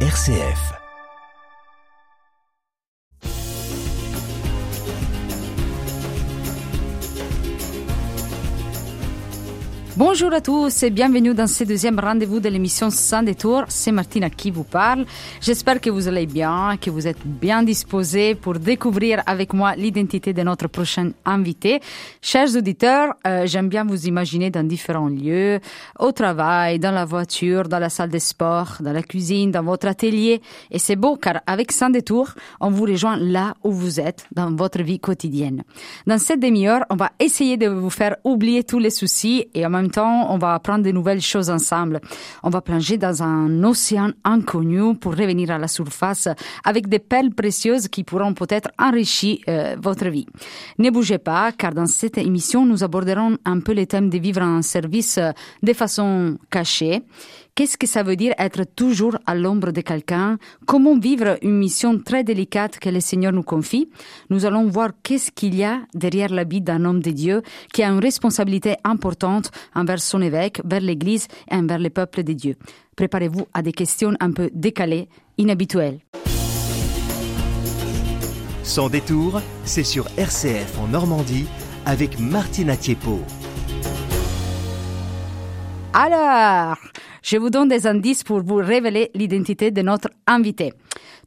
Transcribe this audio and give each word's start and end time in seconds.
RCF. 0.00 0.85
Bonjour 9.98 10.30
à 10.34 10.42
tous 10.42 10.82
et 10.82 10.90
bienvenue 10.90 11.32
dans 11.32 11.46
ce 11.46 11.64
deuxième 11.64 11.98
rendez-vous 11.98 12.38
de 12.38 12.50
l'émission 12.50 12.90
Sans 12.90 13.22
détour. 13.22 13.64
C'est 13.68 13.92
Martina 13.92 14.28
qui 14.28 14.50
vous 14.50 14.62
parle. 14.62 15.06
J'espère 15.40 15.80
que 15.80 15.88
vous 15.88 16.06
allez 16.06 16.26
bien, 16.26 16.76
que 16.78 16.90
vous 16.90 17.06
êtes 17.06 17.26
bien 17.26 17.62
disposés 17.62 18.34
pour 18.34 18.58
découvrir 18.58 19.22
avec 19.24 19.54
moi 19.54 19.74
l'identité 19.74 20.34
de 20.34 20.42
notre 20.42 20.68
prochain 20.68 21.12
invité. 21.24 21.80
Chers 22.20 22.54
auditeurs, 22.54 23.14
euh, 23.26 23.46
j'aime 23.46 23.70
bien 23.70 23.84
vous 23.84 24.06
imaginer 24.06 24.50
dans 24.50 24.68
différents 24.68 25.08
lieux, 25.08 25.60
au 25.98 26.12
travail, 26.12 26.78
dans 26.78 26.92
la 26.92 27.06
voiture, 27.06 27.66
dans 27.66 27.78
la 27.78 27.88
salle 27.88 28.10
de 28.10 28.18
sport, 28.18 28.76
dans 28.80 28.92
la 28.92 29.02
cuisine, 29.02 29.50
dans 29.50 29.62
votre 29.62 29.86
atelier. 29.86 30.42
Et 30.70 30.78
c'est 30.78 30.96
beau 30.96 31.16
car 31.16 31.40
avec 31.46 31.72
Sans 31.72 31.88
détour, 31.88 32.34
on 32.60 32.68
vous 32.68 32.84
rejoint 32.84 33.16
là 33.16 33.54
où 33.64 33.72
vous 33.72 33.98
êtes 33.98 34.26
dans 34.32 34.54
votre 34.54 34.82
vie 34.82 35.00
quotidienne. 35.00 35.62
Dans 36.06 36.18
cette 36.18 36.40
demi-heure, 36.40 36.84
on 36.90 36.96
va 36.96 37.12
essayer 37.18 37.56
de 37.56 37.68
vous 37.68 37.88
faire 37.88 38.16
oublier 38.24 38.62
tous 38.62 38.78
les 38.78 38.90
soucis 38.90 39.46
et 39.54 39.64
en 39.64 39.70
même 39.70 39.85
temps, 39.90 40.32
on 40.32 40.38
va 40.38 40.54
apprendre 40.54 40.84
de 40.84 40.90
nouvelles 40.90 41.20
choses 41.20 41.50
ensemble. 41.50 42.00
On 42.42 42.50
va 42.50 42.60
plonger 42.60 42.98
dans 42.98 43.22
un 43.22 43.62
océan 43.64 44.10
inconnu 44.24 44.94
pour 44.96 45.12
revenir 45.12 45.50
à 45.50 45.58
la 45.58 45.68
surface 45.68 46.28
avec 46.64 46.88
des 46.88 46.98
perles 46.98 47.30
précieuses 47.30 47.88
qui 47.88 48.04
pourront 48.04 48.34
peut-être 48.34 48.70
enrichir 48.78 49.38
euh, 49.48 49.76
votre 49.80 50.08
vie. 50.08 50.26
Ne 50.78 50.90
bougez 50.90 51.18
pas, 51.18 51.52
car 51.52 51.72
dans 51.72 51.86
cette 51.86 52.18
émission, 52.18 52.64
nous 52.64 52.84
aborderons 52.84 53.36
un 53.44 53.60
peu 53.60 53.72
les 53.72 53.86
thèmes 53.86 54.10
de 54.10 54.18
vivre 54.18 54.42
en 54.42 54.62
service 54.62 55.18
euh, 55.18 55.32
de 55.62 55.72
façon 55.72 56.38
cachée. 56.50 57.02
Qu'est-ce 57.56 57.78
que 57.78 57.86
ça 57.86 58.02
veut 58.02 58.16
dire 58.16 58.34
être 58.36 58.64
toujours 58.64 59.16
à 59.24 59.34
l'ombre 59.34 59.70
de 59.72 59.80
quelqu'un? 59.80 60.36
Comment 60.66 60.98
vivre 60.98 61.38
une 61.40 61.56
mission 61.56 61.98
très 61.98 62.22
délicate 62.22 62.78
que 62.78 62.90
le 62.90 63.00
Seigneur 63.00 63.32
nous 63.32 63.42
confie? 63.42 63.88
Nous 64.28 64.44
allons 64.44 64.66
voir 64.66 64.90
qu'est-ce 65.02 65.30
qu'il 65.30 65.54
y 65.54 65.64
a 65.64 65.80
derrière 65.94 66.28
la 66.28 66.44
d'un 66.44 66.84
homme 66.84 67.00
de 67.00 67.10
Dieu 67.12 67.40
qui 67.72 67.82
a 67.82 67.88
une 67.88 67.98
responsabilité 67.98 68.74
importante 68.84 69.50
envers 69.74 70.00
son 70.02 70.20
évêque, 70.20 70.60
vers 70.66 70.82
l'Église 70.82 71.28
et 71.50 71.54
envers 71.54 71.78
le 71.78 71.88
peuple 71.88 72.24
de 72.24 72.34
Dieu. 72.34 72.56
Préparez-vous 72.94 73.46
à 73.54 73.62
des 73.62 73.72
questions 73.72 74.12
un 74.20 74.32
peu 74.32 74.50
décalées, 74.52 75.08
inhabituelles. 75.38 76.00
Sans 78.64 78.90
détour, 78.90 79.40
c'est 79.64 79.84
sur 79.84 80.06
RCF 80.18 80.78
en 80.78 80.88
Normandie 80.88 81.46
avec 81.86 82.20
Martina 82.20 82.76
Thiepo. 82.76 83.22
Alors, 85.98 86.76
je 87.22 87.38
vous 87.38 87.48
donne 87.48 87.68
des 87.68 87.86
indices 87.86 88.22
pour 88.22 88.42
vous 88.42 88.56
révéler 88.56 89.10
l'identité 89.14 89.70
de 89.70 89.80
notre 89.80 90.10
invité. 90.26 90.74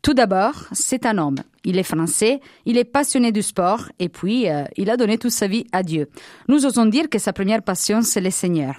Tout 0.04 0.14
d'abord, 0.14 0.54
c'est 0.74 1.08
un 1.08 1.18
homme. 1.18 1.38
Il 1.66 1.80
est 1.80 1.84
français, 1.84 2.40
il 2.68 2.78
est 2.78 2.84
passionné 2.84 3.32
du 3.32 3.42
sport 3.42 3.90
et 3.98 4.10
puis 4.10 4.48
euh, 4.48 4.66
il 4.78 4.92
a 4.92 4.96
donné 4.96 5.18
toute 5.18 5.32
sa 5.32 5.48
vie 5.48 5.66
à 5.72 5.82
Dieu. 5.82 6.08
Nous 6.48 6.68
osons 6.68 6.86
dire 6.86 7.10
que 7.10 7.18
sa 7.18 7.34
première 7.34 7.64
passion, 7.64 8.04
c'est 8.04 8.22
le 8.22 8.30
Seigneur. 8.30 8.76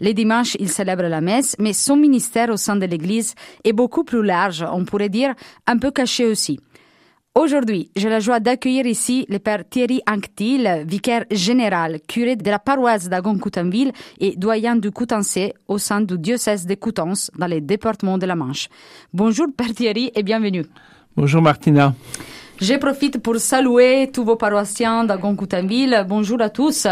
Les 0.00 0.14
dimanches, 0.14 0.56
il 0.58 0.70
célèbre 0.70 1.02
la 1.02 1.20
messe, 1.20 1.54
mais 1.58 1.74
son 1.74 1.96
ministère 1.96 2.48
au 2.48 2.56
sein 2.56 2.76
de 2.76 2.86
l'Église 2.86 3.34
est 3.62 3.74
beaucoup 3.74 4.04
plus 4.04 4.22
large, 4.22 4.64
on 4.72 4.86
pourrait 4.86 5.10
dire 5.10 5.34
un 5.66 5.76
peu 5.76 5.90
caché 5.90 6.24
aussi. 6.24 6.60
Aujourd'hui, 7.36 7.90
j'ai 7.94 8.08
la 8.08 8.18
joie 8.18 8.40
d'accueillir 8.40 8.86
ici 8.86 9.26
le 9.28 9.38
père 9.38 9.62
Thierry 9.68 10.00
Anctil, 10.10 10.84
vicaire 10.86 11.26
général, 11.30 12.00
curé 12.08 12.34
de 12.34 12.50
la 12.50 12.58
paroisse 12.58 13.10
d'Agon-Coutanville 13.10 13.92
et 14.18 14.34
doyen 14.38 14.74
du 14.74 14.90
Coutançais 14.90 15.52
au 15.68 15.76
sein 15.76 16.00
du 16.00 16.16
diocèse 16.16 16.64
de 16.64 16.74
Coutances 16.76 17.30
dans 17.36 17.46
les 17.46 17.60
départements 17.60 18.16
de 18.16 18.24
la 18.24 18.36
Manche. 18.36 18.68
Bonjour 19.12 19.48
père 19.54 19.74
Thierry 19.74 20.10
et 20.14 20.22
bienvenue. 20.22 20.64
Bonjour 21.14 21.42
Martina. 21.42 21.94
Je 22.58 22.72
profite 22.76 23.18
pour 23.18 23.36
saluer 23.36 24.10
tous 24.10 24.24
vos 24.24 24.36
paroissiens 24.36 25.04
d'Agon-Coutanville. 25.04 26.06
Bonjour 26.08 26.40
à 26.40 26.48
tous. 26.48 26.86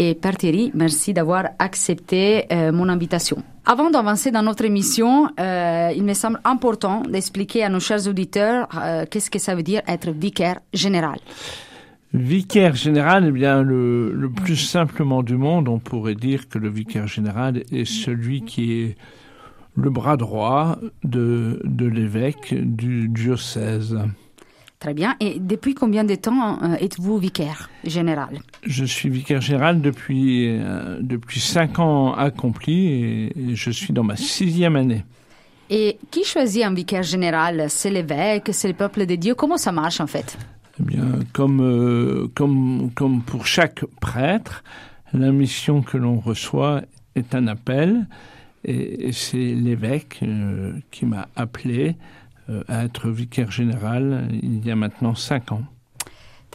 Et 0.00 0.16
Thierry, 0.38 0.70
merci 0.74 1.12
d'avoir 1.12 1.48
accepté 1.58 2.46
euh, 2.52 2.70
mon 2.70 2.88
invitation. 2.88 3.42
Avant 3.66 3.90
d'avancer 3.90 4.30
dans 4.30 4.44
notre 4.44 4.64
émission, 4.64 5.28
euh, 5.40 5.90
il 5.92 6.04
me 6.04 6.14
semble 6.14 6.40
important 6.44 7.02
d'expliquer 7.02 7.64
à 7.64 7.68
nos 7.68 7.80
chers 7.80 8.06
auditeurs 8.06 8.68
euh, 8.76 9.06
qu'est-ce 9.10 9.28
que 9.28 9.40
ça 9.40 9.56
veut 9.56 9.64
dire 9.64 9.82
être 9.88 10.12
vicaire 10.12 10.60
général. 10.72 11.18
Vicaire 12.14 12.76
général, 12.76 13.24
eh 13.26 13.32
bien, 13.32 13.64
le, 13.64 14.30
plus 14.36 14.56
simplement 14.56 15.24
du 15.24 15.36
monde, 15.36 15.68
on 15.68 15.80
pourrait 15.80 16.14
dire 16.14 16.48
que 16.48 16.60
le 16.60 16.68
vicaire 16.68 17.08
général 17.08 17.64
est 17.72 17.84
celui 17.84 18.42
qui 18.42 18.80
est 18.80 18.96
le 19.74 19.90
bras 19.90 20.16
droit 20.16 20.78
de 21.02 21.60
l'évêque 21.76 22.54
du 22.54 23.08
diocèse. 23.08 23.98
Très 24.78 24.94
bien. 24.94 25.16
Et 25.18 25.40
depuis 25.40 25.74
combien 25.74 26.04
de 26.04 26.14
temps 26.14 26.62
euh, 26.62 26.76
êtes-vous 26.76 27.18
vicaire 27.18 27.68
général? 27.84 28.38
Je 28.64 28.84
suis 28.84 29.08
vicaire 29.08 29.40
général 29.40 29.80
depuis, 29.80 30.46
euh, 30.48 30.98
depuis 31.00 31.40
cinq 31.40 31.80
ans 31.80 32.12
accomplis 32.14 32.86
et, 32.86 33.32
et, 33.38 33.56
je 33.56 33.70
suis 33.72 33.92
dans 33.92 34.04
ma 34.04 34.14
sixième 34.14 34.76
année. 34.76 35.04
Et 35.68 35.98
qui 36.12 36.22
choisit 36.24 36.64
un 36.64 36.72
vicaire 36.72 37.02
général? 37.02 37.66
C'est 37.68 37.90
l'évêque, 37.90 38.50
c'est 38.52 38.68
le 38.68 38.74
peuple 38.74 39.04
de 39.04 39.16
Dieu? 39.16 39.34
Comment 39.34 39.58
ça 39.58 39.72
marche 39.72 40.00
en 40.00 40.06
fait? 40.06 40.38
Eh 40.80 40.84
bien, 40.84 41.06
comme, 41.32 41.60
euh, 41.60 42.28
comme, 42.34 42.92
comme 42.94 43.22
pour 43.22 43.46
chaque 43.46 43.84
prêtre, 44.00 44.62
la 45.12 45.32
mission 45.32 45.82
que 45.82 45.98
l'on 45.98 46.20
reçoit 46.20 46.82
est 47.16 47.34
un 47.34 47.48
appel 47.48 48.06
et, 48.64 49.08
et 49.08 49.12
c'est 49.12 49.36
l'évêque 49.36 50.20
euh, 50.22 50.74
qui 50.92 51.04
m'a 51.04 51.28
appelé 51.34 51.96
à 52.68 52.84
être 52.84 53.10
vicaire 53.10 53.50
général 53.50 54.28
il 54.42 54.64
y 54.64 54.70
a 54.70 54.76
maintenant 54.76 55.14
cinq 55.14 55.52
ans. 55.52 55.62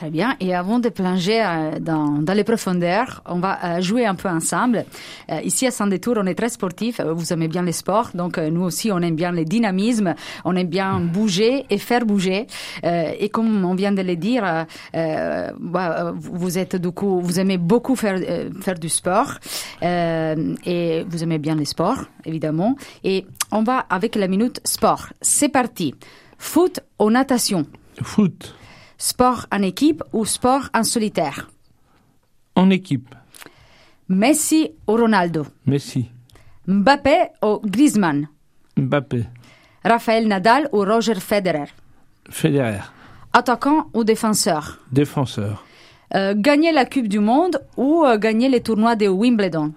Très 0.04 0.12
bien. 0.12 0.36
Et 0.42 0.54
avant 0.54 0.80
de 0.80 0.90
plonger 0.90 1.42
euh, 1.42 1.80
dans, 1.80 2.22
dans, 2.22 2.34
les 2.34 2.44
profondeurs, 2.44 3.24
on 3.26 3.40
va 3.40 3.58
euh, 3.64 3.82
jouer 3.82 4.06
un 4.06 4.16
peu 4.16 4.28
ensemble. 4.28 4.84
Euh, 5.32 5.40
ici 5.46 5.66
à 5.66 5.72
Saint 5.72 5.88
Détour, 5.88 6.16
on 6.18 6.26
est 6.26 6.36
très 6.36 6.50
sportif. 6.50 7.00
Vous 7.00 7.32
aimez 7.32 7.48
bien 7.48 7.64
les 7.64 7.72
sports, 7.72 8.10
donc 8.14 8.38
nous 8.38 8.64
aussi, 8.64 8.92
on 8.92 9.00
aime 9.00 9.16
bien 9.16 9.32
le 9.32 9.46
dynamisme. 9.46 10.14
On 10.44 10.58
aime 10.58 10.68
bien 10.68 11.00
bouger 11.00 11.66
et 11.70 11.78
faire 11.78 12.06
bouger. 12.06 12.48
et 12.84 13.30
comme 13.30 13.64
on 13.64 13.76
vient 13.76 13.94
de 13.94 14.02
le 14.02 14.18
dire, 14.18 14.66
bah, 14.94 16.14
vous 16.14 16.58
êtes 16.58 16.76
du 16.76 16.92
coup, 16.92 17.22
vous 17.22 17.40
aimez 17.40 17.58
beaucoup 17.58 17.96
faire 17.96 18.20
faire 18.60 18.80
du 18.80 18.90
sport 18.90 19.36
et 19.82 21.06
vous 21.08 21.24
aimez 21.24 21.38
bien 21.38 21.56
les 21.56 21.70
sports, 21.74 22.04
évidemment. 22.26 22.76
Et 23.06 23.26
on 23.54 23.64
va 23.64 23.86
avec 23.90 24.18
la 24.18 24.28
minute 24.28 24.60
sport. 24.66 25.08
C'est 25.22 25.50
parti. 25.50 25.96
Foot 26.38 26.82
ou 27.00 27.10
natation? 27.10 27.66
Foot. 28.02 28.54
Sport 29.04 29.48
en 29.52 29.62
équipe 29.64 30.02
ou 30.14 30.24
sport 30.24 30.70
en 30.74 30.86
solitaire? 30.86 31.50
En 32.56 32.70
équipe. 32.70 33.14
Messi 34.08 34.72
ou 34.88 34.96
Ronaldo? 34.96 35.46
Messi. 35.66 36.10
Mbappé 36.68 37.32
ou 37.42 37.60
Griezmann? 37.66 38.30
Mbappé. 38.78 39.26
Rafael 39.84 40.26
Nadal 40.26 40.70
ou 40.72 40.86
Roger 40.86 41.20
Federer? 41.20 41.66
Federer. 42.30 42.80
Attaquant 43.34 43.90
ou 43.94 44.06
défenseur? 44.06 44.80
Défenseur. 44.90 45.66
Euh, 46.16 46.34
gagner 46.38 46.72
la 46.72 46.86
Coupe 46.86 47.10
du 47.10 47.20
Monde 47.20 47.60
ou 47.76 48.06
euh, 48.06 48.18
gagner 48.18 48.48
les 48.48 48.62
tournois 48.62 48.96
de 48.96 49.10
Wimbledon? 49.10 49.74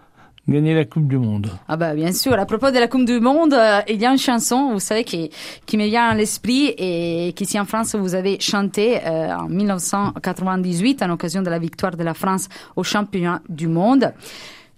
Gagner 0.49 0.75
la 0.75 0.85
Coupe 0.85 1.09
du 1.09 1.19
Monde. 1.19 1.51
Ah 1.67 1.77
bah 1.77 1.93
bien 1.95 2.13
sûr. 2.13 2.35
À 2.35 2.47
propos 2.47 2.71
de 2.71 2.79
la 2.79 2.87
Coupe 2.87 3.05
du 3.05 3.19
Monde, 3.19 3.53
euh, 3.53 3.81
il 3.89 4.01
y 4.01 4.07
a 4.07 4.13
une 4.13 4.19
chanson, 4.19 4.73
vous 4.73 4.79
savez, 4.79 5.03
qui, 5.03 5.29
qui 5.67 5.77
me 5.77 5.87
vient 5.87 6.09
à 6.11 6.15
l'esprit 6.15 6.73
et 6.79 7.33
qu'ici 7.35 7.59
en 7.59 7.65
France 7.65 7.97
vous 7.97 8.15
avez 8.15 8.39
chanté 8.39 9.01
euh, 9.05 9.35
en 9.35 9.49
1998 9.49 11.03
en 11.03 11.11
occasion 11.11 11.43
de 11.43 11.51
la 11.51 11.59
victoire 11.59 11.97
de 11.97 12.05
la 12.05 12.15
France 12.15 12.49
au 12.77 12.85
championnat 12.85 13.43
du 13.49 13.67
monde. 13.67 14.13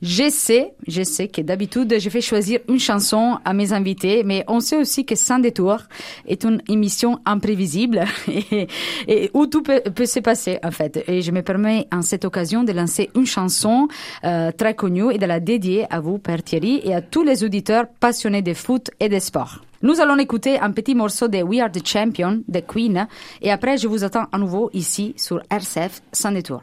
Je 0.01 0.31
sais, 0.31 0.75
je 0.87 1.03
sais 1.03 1.27
que 1.27 1.41
d'habitude, 1.41 1.99
je 1.99 2.09
fais 2.09 2.21
choisir 2.21 2.61
une 2.69 2.79
chanson 2.79 3.39
à 3.45 3.53
mes 3.53 3.73
invités, 3.73 4.23
mais 4.23 4.45
on 4.47 4.61
sait 4.61 4.77
aussi 4.77 5.05
que 5.05 5.17
Sans 5.17 5.41
détour 5.41 5.79
est 6.27 6.45
une 6.45 6.63
émission 6.69 7.19
imprévisible 7.25 8.05
et, 9.09 9.31
où 9.35 9.47
tout 9.47 9.63
peut, 9.63 9.81
peut, 9.81 10.07
se 10.07 10.21
passer, 10.21 10.61
en 10.63 10.71
fait. 10.71 11.03
Et 11.09 11.21
je 11.21 11.33
me 11.33 11.43
permets, 11.43 11.89
en 11.93 12.03
cette 12.03 12.25
occasion, 12.25 12.63
de 12.63 12.73
lancer 12.73 13.11
une 13.17 13.27
chanson 13.27 13.89
euh, 14.25 14.53
très 14.53 14.75
connue 14.75 15.13
et 15.13 15.19
de 15.19 15.27
la 15.27 15.41
dédier 15.41 15.87
à 15.91 15.99
vous, 15.99 16.19
Père 16.19 16.45
Thierry, 16.45 16.81
et 16.85 16.95
à 16.95 17.03
tous 17.03 17.25
les 17.25 17.43
auditeurs 17.43 17.87
passionnés 17.99 18.43
de 18.43 18.55
foot 18.55 18.91
et 19.01 19.09
de 19.09 19.19
sport. 19.19 19.63
Nous 19.83 20.01
allons 20.01 20.19
écouter 20.19 20.61
un 20.61 20.71
petit 20.71 20.95
morceau 20.95 21.27
de 21.27 21.43
We 21.43 21.61
Are 21.61 21.73
the 21.73 21.85
Champion 21.85 22.43
de 22.47 22.61
Queen, 22.61 23.09
et 23.43 23.51
après, 23.51 23.77
je 23.77 23.89
vous 23.89 24.05
attends 24.05 24.27
à 24.31 24.39
nouveau 24.39 24.71
ici 24.73 25.15
sur 25.17 25.43
RCF 25.51 26.03
Sans 26.13 26.31
détour. 26.31 26.63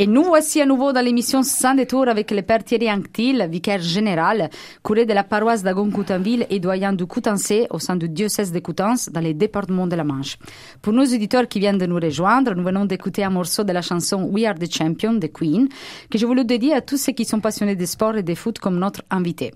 Et 0.00 0.06
nous 0.06 0.22
voici 0.22 0.60
à 0.60 0.64
nouveau 0.64 0.92
dans 0.92 1.04
l'émission 1.04 1.42
Sans 1.42 1.74
détour 1.74 2.06
avec 2.06 2.30
le 2.30 2.42
père 2.42 2.62
Thierry 2.62 2.88
Anctil, 2.88 3.48
vicaire 3.50 3.80
général, 3.80 4.48
curé 4.84 5.06
de 5.06 5.12
la 5.12 5.24
paroisse 5.24 5.64
d'Agon-Coutanville 5.64 6.46
et 6.50 6.60
doyen 6.60 6.92
du 6.92 7.04
Coutançais 7.04 7.66
au 7.70 7.80
sein 7.80 7.96
du 7.96 8.08
diocèse 8.08 8.52
de 8.52 8.60
Coutances 8.60 9.08
dans 9.08 9.18
les 9.18 9.34
départements 9.34 9.88
de 9.88 9.96
la 9.96 10.04
Manche. 10.04 10.38
Pour 10.82 10.92
nos 10.92 11.02
auditeurs 11.02 11.48
qui 11.48 11.58
viennent 11.58 11.78
de 11.78 11.86
nous 11.86 11.98
rejoindre, 11.98 12.54
nous 12.54 12.62
venons 12.62 12.84
d'écouter 12.84 13.24
un 13.24 13.30
morceau 13.30 13.64
de 13.64 13.72
la 13.72 13.82
chanson 13.82 14.22
We 14.30 14.44
Are 14.44 14.54
the 14.54 14.72
Champion 14.72 15.14
de 15.14 15.26
Queen, 15.26 15.68
que 16.08 16.16
je 16.16 16.26
voulais 16.26 16.44
dédier 16.44 16.74
à 16.74 16.80
tous 16.80 16.98
ceux 16.98 17.12
qui 17.12 17.24
sont 17.24 17.40
passionnés 17.40 17.74
de 17.74 17.84
sport 17.84 18.16
et 18.16 18.22
de 18.22 18.34
foot 18.36 18.60
comme 18.60 18.78
notre 18.78 19.02
invité. 19.10 19.52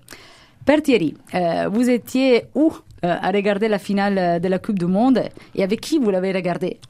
Père 0.65 0.81
Thierry, 0.81 1.13
euh, 1.35 1.69
vous 1.71 1.89
étiez 1.89 2.47
où 2.53 2.73
euh, 3.05 3.15
à 3.21 3.31
regarder 3.31 3.69
la 3.69 3.79
finale 3.79 4.41
de 4.41 4.47
la 4.49 4.59
Coupe 4.59 4.77
du 4.77 4.87
Monde 4.87 5.23
et 5.55 5.63
avec 5.63 5.79
qui 5.79 5.99
vous 5.99 6.11
l'avez 6.11 6.33
regardé? 6.33 6.81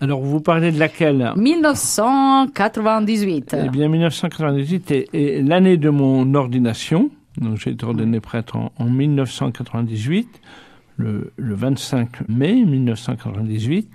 Alors, 0.00 0.20
vous 0.20 0.40
parlez 0.40 0.70
de 0.70 0.78
laquelle 0.78 1.32
1998. 1.36 3.56
Eh 3.64 3.68
bien, 3.68 3.88
1998 3.88 4.90
est, 4.92 5.08
est 5.12 5.42
l'année 5.42 5.76
de 5.76 5.90
mon 5.90 6.34
ordination. 6.34 7.10
Donc, 7.40 7.58
j'ai 7.58 7.70
été 7.70 7.84
ordonné 7.84 8.20
prêtre 8.20 8.56
en, 8.56 8.72
en 8.78 8.84
1998, 8.84 10.28
le, 10.96 11.32
le 11.36 11.54
25 11.54 12.28
mai 12.28 12.64
1998. 12.64 13.88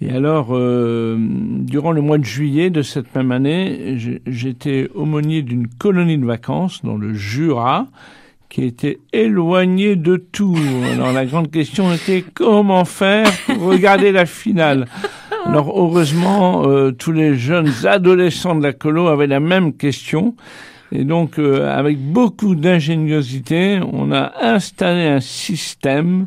Et 0.00 0.10
alors, 0.10 0.48
euh, 0.52 1.16
durant 1.18 1.92
le 1.92 2.00
mois 2.00 2.18
de 2.18 2.24
juillet 2.24 2.70
de 2.70 2.82
cette 2.82 3.12
même 3.14 3.32
année, 3.32 3.96
j'étais 4.26 4.88
aumônier 4.94 5.42
d'une 5.42 5.66
colonie 5.66 6.18
de 6.18 6.24
vacances 6.24 6.84
dans 6.84 6.96
le 6.96 7.14
Jura, 7.14 7.88
qui 8.48 8.64
était 8.64 8.98
éloignée 9.12 9.96
de 9.96 10.16
Tours. 10.16 10.58
Alors 10.92 11.12
la 11.12 11.26
grande 11.26 11.50
question 11.50 11.92
était 11.92 12.24
comment 12.34 12.84
faire 12.84 13.30
pour 13.46 13.64
regarder 13.64 14.12
la 14.12 14.26
finale. 14.26 14.86
Alors 15.46 15.72
heureusement, 15.74 16.66
euh, 16.66 16.90
tous 16.92 17.12
les 17.12 17.36
jeunes 17.36 17.72
adolescents 17.84 18.54
de 18.54 18.62
la 18.62 18.72
colo 18.72 19.08
avaient 19.08 19.26
la 19.26 19.40
même 19.40 19.72
question. 19.72 20.34
Et 20.92 21.04
donc, 21.04 21.38
euh, 21.38 21.70
avec 21.70 21.98
beaucoup 21.98 22.54
d'ingéniosité, 22.54 23.80
on 23.92 24.10
a 24.12 24.32
installé 24.40 25.06
un 25.06 25.20
système 25.20 26.26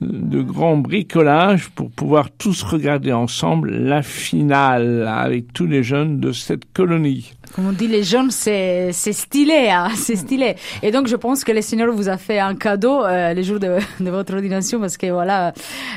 de 0.00 0.40
grand 0.40 0.76
bricolage 0.78 1.68
pour 1.70 1.90
pouvoir 1.90 2.30
tous 2.30 2.62
regarder 2.62 3.12
ensemble 3.12 3.70
la 3.70 4.02
finale 4.02 5.06
avec 5.06 5.52
tous 5.52 5.66
les 5.66 5.82
jeunes 5.82 6.20
de 6.20 6.32
cette 6.32 6.72
colonie. 6.72 7.32
Comme 7.54 7.66
on 7.66 7.72
dit, 7.72 7.88
les 7.88 8.04
jeunes, 8.04 8.30
c'est 8.30 8.92
c'est 8.92 9.12
stylé, 9.12 9.68
hein, 9.70 9.88
c'est 9.94 10.16
stylé. 10.16 10.54
Et 10.82 10.90
donc, 10.92 11.08
je 11.08 11.16
pense 11.16 11.44
que 11.44 11.52
le 11.52 11.60
Seigneur 11.60 11.92
vous 11.92 12.08
a 12.08 12.16
fait 12.16 12.38
un 12.38 12.54
cadeau 12.54 13.02
euh, 13.04 13.34
le 13.34 13.42
jour 13.42 13.58
de, 13.58 13.78
de 14.00 14.10
votre 14.10 14.32
ordination 14.34 14.80
parce 14.80 14.96
que 14.96 15.10
voilà, 15.10 15.52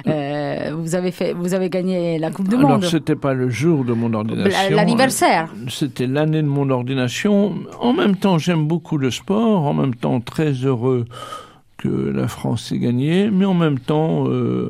euh, 0.07 0.71
vous 0.75 0.95
avez 0.95 1.11
fait, 1.11 1.33
vous 1.33 1.53
avez 1.53 1.69
gagné 1.69 2.17
la 2.17 2.31
Coupe 2.31 2.47
du 2.49 2.55
Alors, 2.55 2.71
Monde, 2.71 2.85
c'était 2.85 3.15
pas 3.15 3.33
le 3.33 3.49
jour 3.49 3.85
de 3.85 3.93
mon 3.93 4.13
ordination. 4.13 4.75
l'anniversaire. 4.75 5.47
C'était 5.69 6.07
l'année 6.07 6.41
de 6.41 6.47
mon 6.47 6.69
ordination. 6.71 7.53
En 7.79 7.93
même 7.93 8.15
temps, 8.15 8.37
j'aime 8.37 8.67
beaucoup 8.67 8.97
le 8.97 9.11
sport. 9.11 9.65
En 9.65 9.73
même 9.73 9.95
temps, 9.95 10.19
très 10.19 10.51
heureux 10.51 11.05
que 11.83 11.89
la 11.89 12.27
France 12.27 12.71
ait 12.71 12.79
gagné. 12.79 13.29
Mais 13.29 13.45
en 13.45 13.53
même 13.53 13.79
temps, 13.79 14.25
euh, 14.27 14.69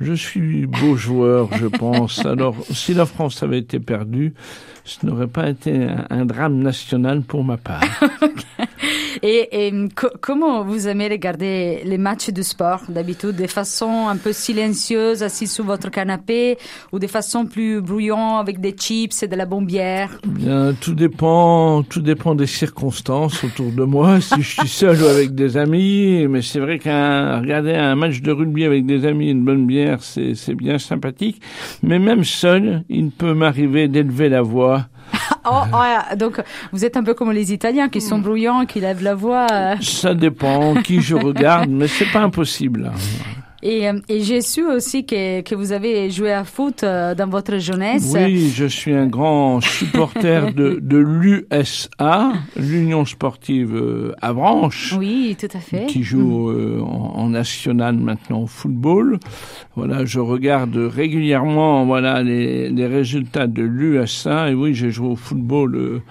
je, 0.00 0.12
suis 0.14 0.66
beau 0.66 0.96
joueur, 0.96 1.48
je 1.58 1.66
pense. 1.66 2.24
Alors, 2.24 2.56
si 2.70 2.94
la 2.94 3.06
France 3.06 3.42
avait 3.42 3.58
été 3.58 3.78
perdue, 3.80 4.32
ce 4.84 5.04
n'aurait 5.06 5.26
pas 5.26 5.50
été 5.50 5.84
un, 5.84 6.06
un 6.10 6.24
drame 6.24 6.58
national 6.58 7.22
pour 7.22 7.44
ma 7.44 7.56
part. 7.56 7.82
Et, 9.22 9.66
et 9.66 9.72
co- 9.94 10.08
comment 10.20 10.64
vous 10.64 10.88
aimez 10.88 11.08
regarder 11.08 11.82
les 11.84 11.98
matchs 11.98 12.30
de 12.30 12.42
sport 12.42 12.82
d'habitude, 12.88 13.36
de 13.36 13.46
façon 13.46 14.06
un 14.08 14.16
peu 14.16 14.32
silencieuse, 14.32 15.22
assis 15.22 15.46
sur 15.46 15.64
votre 15.64 15.90
canapé, 15.90 16.56
ou 16.92 16.98
de 16.98 17.06
façon 17.06 17.44
plus 17.44 17.82
brouillon 17.82 18.36
avec 18.36 18.60
des 18.60 18.70
chips 18.72 19.22
et 19.22 19.28
de 19.28 19.36
la 19.36 19.46
bombière? 19.46 20.18
Bien, 20.26 20.74
tout 20.80 20.94
dépend, 20.94 21.82
tout 21.82 22.00
dépend 22.00 22.34
des 22.34 22.46
circonstances 22.46 23.44
autour 23.44 23.72
de 23.72 23.84
moi. 23.84 24.18
Si 24.30 24.42
je 24.42 24.60
suis 24.60 24.68
seul 24.68 25.02
ou 25.02 25.06
avec 25.06 25.34
des 25.34 25.56
amis, 25.56 26.26
mais 26.28 26.40
c'est 26.40 26.60
vrai 26.60 26.78
qu'un 26.78 27.40
regarder 27.40 27.74
un 27.74 27.96
match 27.96 28.20
de 28.22 28.30
rugby 28.30 28.64
avec 28.64 28.86
des 28.86 29.04
amis 29.04 29.28
et 29.28 29.32
une 29.32 29.44
bonne 29.44 29.66
bière, 29.66 29.89
c'est 30.00 30.34
c'est 30.34 30.54
bien 30.54 30.78
sympathique. 30.78 31.40
Mais 31.82 31.98
même 31.98 32.24
seul, 32.24 32.84
il 32.88 33.10
peut 33.10 33.34
m'arriver 33.34 33.88
d'élever 33.88 34.28
la 34.28 34.42
voix. 34.42 34.86
Oh, 35.46 35.62
oh, 35.72 36.16
donc 36.16 36.38
vous 36.70 36.84
êtes 36.84 36.98
un 36.98 37.02
peu 37.02 37.14
comme 37.14 37.32
les 37.32 37.50
Italiens 37.52 37.88
qui 37.88 38.02
sont 38.02 38.18
brouillants, 38.18 38.66
qui 38.66 38.78
lèvent 38.78 39.02
la 39.02 39.14
voix. 39.14 39.46
euh. 39.50 39.74
Ça 39.80 40.14
dépend 40.14 40.74
qui 40.74 41.00
je 41.00 41.14
regarde, 41.16 41.70
mais 41.70 41.88
c'est 41.88 42.12
pas 42.12 42.20
impossible. 42.20 42.92
Et, 43.62 43.86
euh, 43.88 44.00
et 44.08 44.20
j'ai 44.22 44.40
su 44.40 44.64
aussi 44.64 45.04
que, 45.04 45.42
que 45.42 45.54
vous 45.54 45.72
avez 45.72 46.10
joué 46.10 46.32
à 46.32 46.44
foot 46.44 46.82
euh, 46.82 47.14
dans 47.14 47.28
votre 47.28 47.58
jeunesse. 47.58 48.10
Oui, 48.14 48.50
je 48.54 48.64
suis 48.64 48.94
un 48.94 49.06
grand 49.06 49.60
supporter 49.60 50.54
de, 50.54 50.78
de 50.80 50.96
l'USA, 50.96 52.32
l'Union 52.56 53.04
sportive 53.04 53.74
euh, 53.76 54.14
Avranches. 54.22 54.94
Oui, 54.98 55.36
tout 55.38 55.54
à 55.54 55.60
fait. 55.60 55.86
qui 55.86 56.02
joue 56.02 56.50
en, 56.80 57.12
en 57.16 57.28
national 57.28 57.96
maintenant 57.96 58.42
au 58.42 58.46
football. 58.46 59.18
Voilà, 59.76 60.04
je 60.06 60.20
regarde 60.20 60.76
régulièrement 60.76 61.84
voilà 61.84 62.22
les, 62.22 62.70
les 62.70 62.86
résultats 62.86 63.46
de 63.46 63.62
l'USA 63.62 64.50
et 64.50 64.54
oui, 64.54 64.74
j'ai 64.74 64.90
joué 64.90 65.08
au 65.08 65.16
football 65.16 65.74
euh, 65.76 66.02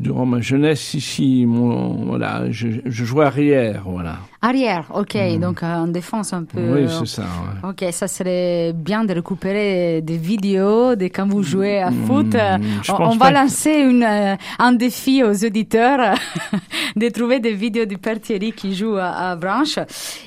durant 0.00 0.26
ma 0.26 0.40
jeunesse 0.40 0.94
ici. 0.94 1.44
Mon, 1.46 2.06
voilà, 2.06 2.50
je, 2.50 2.68
je 2.84 3.04
jouais 3.04 3.26
arrière, 3.26 3.82
voilà. 3.86 4.18
Arrière, 4.42 4.86
ok, 4.94 5.18
donc 5.38 5.62
euh, 5.62 5.66
en 5.84 5.86
défense 5.88 6.32
un 6.32 6.44
peu. 6.44 6.60
oui, 6.60 6.86
c'est 6.88 7.06
ça. 7.06 7.22
ouais. 7.62 7.68
Ok, 7.68 7.84
ça 7.92 8.08
serait 8.08 8.72
bien 8.74 9.04
de 9.04 9.12
récupérer 9.12 10.00
des 10.00 10.16
vidéos 10.16 10.96
de 10.96 11.04
quand 11.08 11.26
vous 11.28 11.42
jouez 11.42 11.78
à 11.82 11.90
foot. 11.90 12.34
Mm, 12.34 12.62
je 12.82 12.90
on 12.92 13.16
va 13.18 13.28
que- 13.28 13.34
lancer 13.34 13.70
une, 13.72 14.02
euh, 14.02 14.36
un 14.58 14.72
défi 14.72 15.22
aux 15.22 15.44
auditeurs 15.44 16.14
de 16.96 17.08
trouver 17.10 17.40
des 17.40 17.52
vidéos 17.52 17.84
du 17.84 17.98
Père 17.98 18.18
Thierry 18.18 18.52
qui 18.52 18.74
joue 18.74 18.96
à, 18.96 19.30
à 19.32 19.36
Branche. 19.36 19.78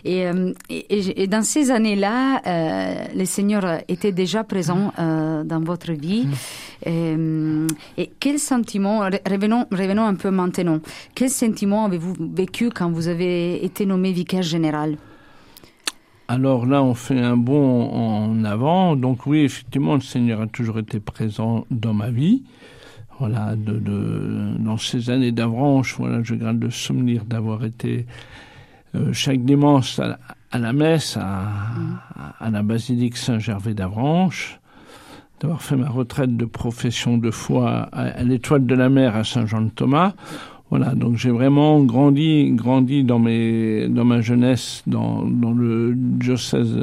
Et, 0.05 0.27
euh, 0.27 0.51
et, 0.69 0.85
et- 0.99 1.23
et 1.23 1.27
dans 1.27 1.41
ces 1.41 1.71
années-là, 1.71 2.41
euh, 2.45 3.05
le 3.15 3.25
Seigneur 3.25 3.79
était 3.87 4.11
déjà 4.11 4.43
présent 4.43 4.93
euh, 4.99 5.43
dans 5.43 5.59
votre 5.61 5.91
vie. 5.91 6.27
Et, 6.85 6.89
euh, 7.15 7.65
et 7.97 8.11
quel 8.19 8.37
sentiment, 8.37 9.09
re- 9.09 9.21
revenons, 9.27 9.65
revenons 9.71 10.03
un 10.05 10.15
peu 10.15 10.29
maintenant, 10.29 10.79
quel 11.15 11.29
sentiment 11.29 11.85
avez-vous 11.85 12.13
vécu 12.19 12.69
quand 12.69 12.91
vous 12.91 13.07
avez 13.07 13.63
été 13.65 13.85
nommé 13.85 14.02
vicaire 14.11 14.41
général 14.43 14.97
Alors 16.27 16.65
là, 16.65 16.81
on 16.83 16.93
fait 16.93 17.19
un 17.19 17.37
bond 17.37 17.89
en 17.91 18.43
avant. 18.43 18.95
Donc 18.95 19.25
oui, 19.25 19.39
effectivement, 19.39 19.95
le 19.95 20.01
Seigneur 20.01 20.41
a 20.41 20.47
toujours 20.47 20.79
été 20.79 20.99
présent 20.99 21.65
dans 21.71 21.93
ma 21.93 22.09
vie. 22.09 22.43
Voilà, 23.19 23.55
de, 23.55 23.73
de, 23.73 24.55
dans 24.59 24.77
ces 24.77 25.09
années 25.11 25.31
d'Avranches, 25.31 25.95
voilà, 25.97 26.23
je 26.23 26.33
garde 26.33 26.59
le 26.61 26.71
souvenir 26.71 27.23
d'avoir 27.25 27.63
été 27.63 28.07
euh, 28.95 29.13
chaque 29.13 29.43
dimanche 29.45 29.99
à, 29.99 30.17
la- 30.57 30.73
messe 30.73 31.15
à, 31.17 31.47
à, 32.39 32.49
la 32.49 32.63
basilique 32.63 33.15
Saint-Gervais 33.15 33.75
d'Avranches, 33.75 34.59
d'avoir 35.39 35.61
fait 35.61 35.75
ma 35.75 35.89
retraite 35.89 36.35
de 36.35 36.45
profession 36.45 37.17
de 37.17 37.29
foi 37.29 37.87
à 37.91 38.23
l'étoile 38.23 38.65
de 38.65 38.75
la 38.75 38.89
mer 38.89 39.15
à 39.15 39.23
Saint-Jean-de-Thomas. 39.23 40.13
Voilà, 40.69 40.95
donc 40.95 41.17
j'ai 41.17 41.29
vraiment 41.29 41.81
grandi, 41.83 42.49
grandi 42.53 43.03
dans 43.03 43.19
mes, 43.19 43.87
dans 43.89 44.05
ma 44.05 44.21
jeunesse, 44.21 44.81
dans, 44.87 45.23
dans 45.23 45.51
le 45.51 45.93
diocèse 45.95 46.75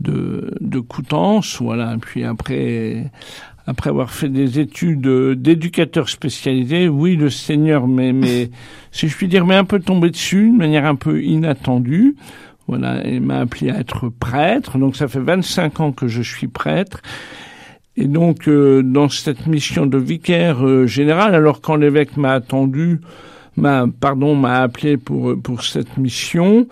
de, 0.00 0.54
de 0.60 0.78
Coutances, 0.80 1.60
voilà. 1.62 1.96
Puis 2.00 2.24
après, 2.24 3.10
après 3.66 3.88
avoir 3.90 4.10
fait 4.10 4.28
des 4.28 4.58
études 4.60 5.08
d'éducateur 5.40 6.08
spécialisé, 6.10 6.88
oui, 6.88 7.16
le 7.16 7.30
Seigneur 7.30 7.86
m'est, 7.88 8.12
m'est- 8.12 8.50
si 8.92 9.08
je 9.08 9.16
puis 9.16 9.26
dire, 9.28 9.46
m'est 9.46 9.54
un 9.56 9.64
peu 9.64 9.80
tombé 9.80 10.10
dessus, 10.10 10.50
de 10.50 10.56
manière 10.56 10.84
un 10.84 10.94
peu 10.96 11.22
inattendue. 11.22 12.14
Voilà, 12.66 13.06
il 13.08 13.22
m'a 13.22 13.38
appelé 13.38 13.70
à 13.70 13.78
être 13.78 14.10
prêtre. 14.10 14.76
Donc 14.76 14.96
ça 14.96 15.08
fait 15.08 15.20
25 15.20 15.80
ans 15.80 15.92
que 15.92 16.06
je 16.08 16.20
suis 16.20 16.48
prêtre. 16.48 17.00
Et 18.00 18.06
donc, 18.06 18.46
euh, 18.46 18.80
dans 18.84 19.08
cette 19.08 19.48
mission 19.48 19.84
de 19.84 19.98
vicaire 19.98 20.64
euh, 20.64 20.86
général, 20.86 21.34
alors 21.34 21.60
quand 21.60 21.74
l'évêque 21.74 22.16
m'a 22.16 22.32
attendu, 22.32 23.00
m'a, 23.56 23.86
pardon, 24.00 24.36
m'a 24.36 24.60
appelé 24.60 24.96
pour, 24.96 25.34
pour 25.42 25.64
cette 25.64 25.96
mission, 25.96 26.68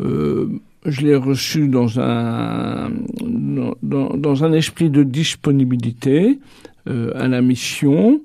euh, 0.00 0.46
je 0.84 1.00
l'ai 1.00 1.16
reçu 1.16 1.68
dans 1.68 1.98
un, 1.98 2.90
dans, 3.82 4.14
dans, 4.14 4.44
un 4.44 4.52
esprit 4.52 4.90
de 4.90 5.04
disponibilité 5.04 6.38
euh, 6.86 7.12
à 7.14 7.28
la 7.28 7.40
mission. 7.40 8.20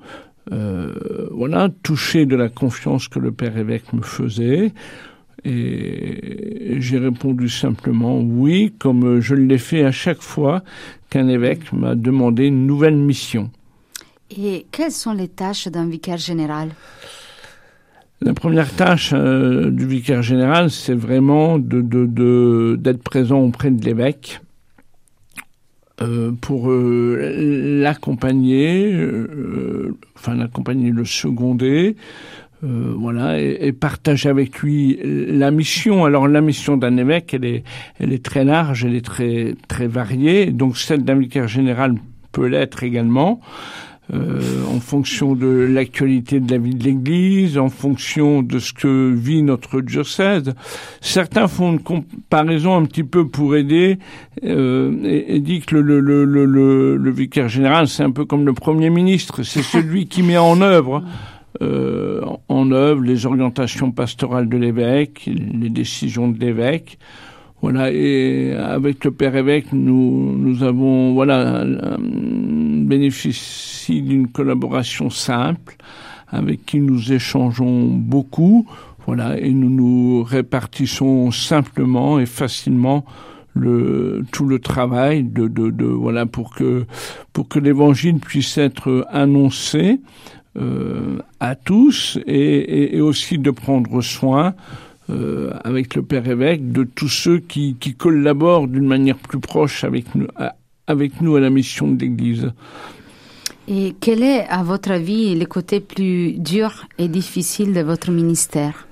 Euh, 0.52 0.94
voilà, 1.32 1.70
touché 1.82 2.26
de 2.26 2.36
la 2.36 2.50
confiance 2.50 3.08
que 3.08 3.20
le 3.20 3.32
père 3.32 3.58
évêque 3.58 3.94
me 3.94 4.02
faisait. 4.02 4.74
Et 5.46 6.78
j'ai 6.80 6.98
répondu 6.98 7.50
simplement 7.50 8.20
oui, 8.20 8.74
comme 8.80 9.20
je 9.20 9.36
l'ai 9.36 9.58
fait 9.58 9.84
à 9.84 9.92
chaque 9.92 10.22
fois 10.22 10.64
qu'un 11.10 11.28
évêque 11.28 11.74
m'a 11.74 11.96
demandé 11.96 12.46
une 12.46 12.66
nouvelle 12.66 12.96
mission. 12.96 13.52
Et 14.36 14.66
quelles 14.72 14.92
sont 14.92 15.14
les 15.14 15.28
tâches 15.28 15.68
d'un 15.68 15.88
vicaire 15.88 16.18
général? 16.18 16.70
La 18.22 18.34
première 18.34 18.74
tâche 18.74 19.12
euh, 19.14 19.70
du 19.70 19.86
vicaire 19.86 20.22
général, 20.22 20.72
c'est 20.72 20.94
vraiment 20.94 21.60
de, 21.60 21.82
de, 21.82 22.06
de, 22.06 22.78
d'être 22.80 23.04
présent 23.04 23.42
auprès 23.42 23.70
de 23.70 23.84
l'évêque, 23.84 24.40
euh, 26.02 26.32
pour 26.32 26.72
euh, 26.72 27.82
l'accompagner, 27.82 28.98
enfin 30.16 30.36
l'accompagner, 30.36 30.92
le 30.92 31.04
seconder, 31.04 31.98
euh, 32.64 32.94
voilà, 32.98 33.42
et, 33.42 33.58
et, 33.62 33.74
partager 33.74 34.30
avec 34.30 34.60
lui 34.60 35.00
la 35.04 35.52
mission. 35.52 36.06
Alors 36.06 36.28
la 36.28 36.42
mission 36.42 36.78
d'un 36.78 36.98
évêque, 36.98 37.34
elle 37.34 37.46
est, 37.46 37.64
elle 38.00 38.14
est 38.14 38.24
très 38.24 38.46
large, 38.46 38.86
elle 38.86 38.96
est 38.96 39.06
très, 39.06 39.56
très 39.68 39.88
variée. 39.88 40.48
Donc 40.48 40.78
celle 40.78 41.04
d'un 41.04 41.16
vicaire 41.16 41.48
général 41.48 41.96
peut 42.32 42.48
l'être 42.48 42.84
également. 42.84 43.42
Euh, 44.14 44.42
en 44.68 44.82
fonction 44.82 45.34
de 45.34 45.48
l'actualité 45.48 46.42
de 46.42 46.52
la 46.52 46.58
vie 46.58 46.76
de 46.76 46.84
l'Église, 46.84 47.58
en 47.58 47.70
fonction 47.70 48.42
de 48.42 48.60
ce 48.60 48.74
que 48.74 49.14
vit 49.14 49.42
notre 49.44 49.80
diocèse. 49.80 50.54
Certains 51.00 51.48
font 51.48 51.72
une 51.72 51.80
comparaison 51.80 52.76
un 52.76 52.84
petit 52.84 53.06
peu 53.06 53.30
pour 53.30 53.56
aider 53.56 54.00
euh, 54.44 54.94
et, 55.06 55.36
et 55.36 55.40
disent 55.40 55.64
que 55.64 55.78
le, 55.78 56.02
le, 56.02 56.26
le, 56.26 56.98
le 56.98 57.12
vicaire 57.12 57.48
général, 57.48 57.88
c'est 57.88 58.04
un 58.04 58.12
peu 58.12 58.26
comme 58.26 58.46
le 58.46 58.52
Premier 58.52 58.90
ministre, 58.90 59.44
c'est 59.44 59.64
celui 59.64 60.08
qui 60.08 60.22
met 60.22 60.38
en 60.38 60.60
œuvre 60.60 61.02
euh, 61.62 62.22
en 62.50 62.72
œuvre 62.72 63.04
les 63.04 63.26
orientations 63.26 63.92
pastorales 63.92 64.50
de 64.50 64.58
l'évêque, 64.58 65.28
les 65.28 65.70
décisions 65.70 66.30
de 66.30 66.40
l'évêque. 66.40 66.98
Voilà, 67.62 67.92
et 67.94 68.54
avec 68.54 69.06
le 69.06 69.12
père 69.12 69.38
évêque, 69.38 69.72
nous, 69.72 70.36
nous 70.38 70.64
avons, 70.64 71.14
voilà, 71.14 71.64
bénéficie 71.98 74.02
d'une 74.02 74.28
collaboration 74.28 75.10
simple 75.10 75.78
avec 76.28 76.66
qui 76.66 76.80
nous 76.80 77.14
échangeons 77.14 77.86
beaucoup, 77.86 78.66
voilà, 79.06 79.40
et 79.40 79.52
nous 79.52 79.70
nous 79.70 80.24
répartissons 80.24 81.32
simplement 81.32 82.20
et 82.20 82.26
facilement 82.26 83.06
le, 83.54 84.26
tout 84.32 84.46
le 84.46 84.60
travail 84.60 85.24
de, 85.24 85.48
de, 85.48 85.70
de 85.70 85.86
voilà 85.86 86.26
pour 86.26 86.56
que 86.56 86.86
pour 87.34 87.48
que 87.48 87.60
l'évangile 87.60 88.18
puisse 88.18 88.58
être 88.58 89.06
annoncé 89.12 90.00
euh, 90.56 91.18
à 91.40 91.56
tous 91.56 92.20
et, 92.28 93.02
aussi 93.02 93.38
de 93.38 93.52
prendre 93.52 94.02
soin 94.02 94.54
euh, 95.10 95.52
avec 95.64 95.96
le 95.96 96.04
père 96.04 96.28
évêque 96.28 96.72
de 96.72 96.84
tous 96.84 97.10
ceux 97.10 97.40
qui, 97.40 97.76
qui 97.80 97.96
collaborent 97.96 98.68
d'une 98.68 98.88
manière 98.88 99.18
plus 99.18 99.40
proche 99.40 99.84
avec 99.84 100.14
nous, 100.16 100.28
à, 100.36 100.56
avec 100.88 101.22
nous 101.22 101.36
à 101.36 101.40
la 101.40 101.50
mission 101.50 101.88
de 101.88 102.00
l'Église. 102.00 102.52
Et 103.68 103.96
quel 104.00 104.24
est, 104.24 104.46
à 104.48 104.62
votre 104.62 104.92
avis, 104.92 105.36
le 105.36 105.46
côté 105.46 105.80
plus 105.80 106.34
dur 106.34 106.86
et 106.98 107.08
difficile 107.08 107.74
de 107.74 107.82
votre 107.82 108.12
ministère? 108.12 108.88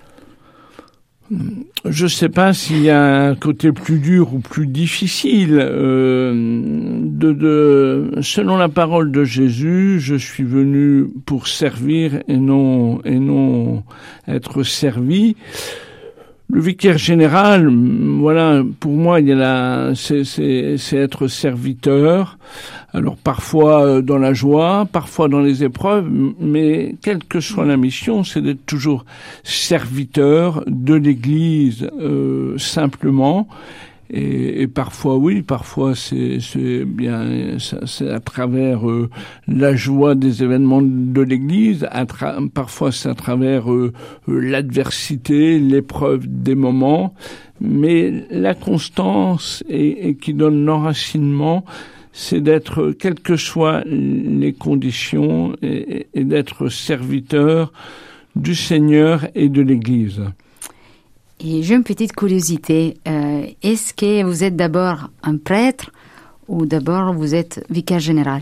Je 1.85 2.03
ne 2.03 2.09
sais 2.09 2.29
pas 2.29 2.53
s'il 2.53 2.81
y 2.81 2.89
a 2.89 3.27
un 3.27 3.35
côté 3.35 3.71
plus 3.71 4.00
dur 4.00 4.33
ou 4.33 4.39
plus 4.39 4.67
difficile. 4.67 5.57
Euh, 5.59 6.33
de, 7.01 8.11
selon 8.21 8.57
la 8.57 8.69
parole 8.69 9.11
de 9.11 9.23
Jésus, 9.23 10.00
je 10.00 10.15
suis 10.15 10.43
venu 10.43 11.07
pour 11.25 11.47
servir 11.47 12.21
et 12.27 12.38
non 12.38 13.01
et 13.03 13.19
non 13.19 13.83
être 14.27 14.63
servi. 14.63 15.35
Le 16.53 16.60
vicaire 16.60 16.98
général, 16.98 17.70
voilà, 18.20 18.62
pour 18.81 18.91
moi, 18.91 19.22
il 19.22 19.27
y 19.27 19.31
a 19.31 19.36
la, 19.36 19.93
c'est 19.96 20.77
être 20.93 21.27
serviteur. 21.27 22.38
Alors 22.93 23.15
parfois 23.15 23.86
euh, 23.86 24.01
dans 24.01 24.17
la 24.17 24.34
joie, 24.34 24.86
parfois 24.91 25.29
dans 25.29 25.39
les 25.39 25.63
épreuves, 25.63 26.10
mais 26.39 26.96
quelle 27.01 27.24
que 27.24 27.39
soit 27.39 27.65
la 27.65 27.77
mission, 27.77 28.25
c'est 28.25 28.41
d'être 28.41 28.65
toujours 28.65 29.05
serviteur 29.43 30.63
de 30.67 30.96
l'Église 30.96 31.89
euh, 32.01 32.58
simplement 32.58 33.48
et, 34.13 34.63
et, 34.63 34.67
parfois 34.67 35.15
oui, 35.15 35.41
parfois 35.41 35.95
c'est 35.95 36.39
bien, 36.85 37.57
c'est 37.59 38.09
à 38.09 38.19
travers 38.19 38.89
euh, 38.89 39.09
la 39.47 39.73
joie 39.75 40.15
des 40.15 40.43
événements 40.43 40.81
de 40.81 41.21
l'Église, 41.21 41.87
parfois 42.53 42.91
c'est 42.91 43.07
à 43.07 43.15
travers 43.15 43.71
euh, 43.71 43.93
l'adversité, 44.27 45.59
l'épreuve 45.59 46.27
des 46.27 46.55
moments, 46.55 47.13
mais 47.61 48.25
la 48.29 48.53
constance 48.53 49.63
et, 49.69 50.09
et 50.09 50.15
qui 50.15 50.33
donne 50.33 50.65
l'enracinement, 50.65 51.63
c'est 52.11 52.41
d'être, 52.41 52.91
quelles 52.91 53.21
que 53.21 53.37
soient 53.37 53.81
les 53.85 54.51
conditions, 54.51 55.55
et, 55.61 56.07
et 56.13 56.25
d'être 56.25 56.67
serviteur 56.67 57.71
du 58.35 58.55
Seigneur 58.55 59.27
et 59.35 59.47
de 59.47 59.61
l'Église. 59.61 60.21
Et 61.43 61.63
j'ai 61.63 61.74
une 61.74 61.83
petite 61.83 62.13
curiosité. 62.13 62.98
Euh, 63.07 63.45
Est-ce 63.63 63.95
que 63.95 64.24
vous 64.24 64.43
êtes 64.43 64.55
d'abord 64.55 65.10
un 65.24 65.38
prêtre 65.38 65.91
ou 66.48 66.67
d'abord 66.67 67.13
vous 67.13 67.33
êtes 67.33 67.65
vicaire 67.69 68.00
général? 68.00 68.41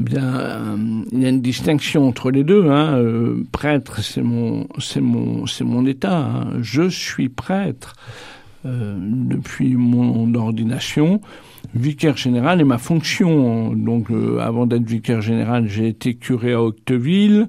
Euh, 0.00 0.76
il 1.12 1.22
y 1.22 1.24
a 1.24 1.28
une 1.28 1.40
distinction 1.40 2.06
entre 2.08 2.32
les 2.32 2.42
deux. 2.42 2.68
Hein. 2.68 2.96
Euh, 2.96 3.44
prêtre, 3.52 4.00
c'est 4.02 4.22
mon, 4.22 4.66
c'est 4.78 5.00
mon, 5.00 5.46
c'est 5.46 5.64
mon 5.64 5.86
état. 5.86 6.18
Hein. 6.18 6.48
Je 6.60 6.88
suis 6.88 7.28
prêtre 7.28 7.94
depuis 8.64 9.76
mon 9.76 10.34
ordination. 10.34 11.20
Vicaire 11.76 12.16
général 12.16 12.60
est 12.60 12.64
ma 12.64 12.78
fonction. 12.78 13.72
Donc, 13.74 14.08
avant 14.40 14.66
d'être 14.66 14.82
vicaire 14.82 15.20
général, 15.20 15.68
j'ai 15.68 15.86
été 15.86 16.14
curé 16.14 16.54
à 16.54 16.60
Octeville. 16.60 17.46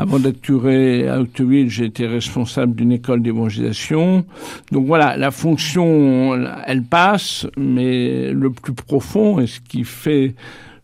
Avant 0.00 0.18
d'être 0.18 0.40
curé 0.40 1.06
à 1.08 1.20
Octeville, 1.20 1.68
j'ai 1.68 1.84
été 1.84 2.06
responsable 2.06 2.74
d'une 2.74 2.90
école 2.90 3.20
d'évangélisation. 3.20 4.24
Donc 4.72 4.86
voilà, 4.86 5.18
la 5.18 5.30
fonction, 5.30 6.42
elle 6.66 6.84
passe, 6.84 7.46
mais 7.58 8.32
le 8.32 8.48
plus 8.48 8.72
profond 8.72 9.40
et 9.40 9.46
ce 9.46 9.60
qui 9.60 9.84
fait 9.84 10.34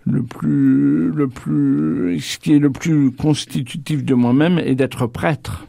le 0.05 0.23
plus, 0.23 1.11
le 1.13 1.29
plus, 1.29 2.21
ce 2.21 2.39
qui 2.39 2.57
est 2.57 2.59
le 2.59 2.69
plus 2.69 3.11
constitutif 3.11 4.05
de 4.05 4.13
moi-même 4.13 4.59
est 4.59 4.75
d'être 4.75 5.07
prêtre. 5.07 5.67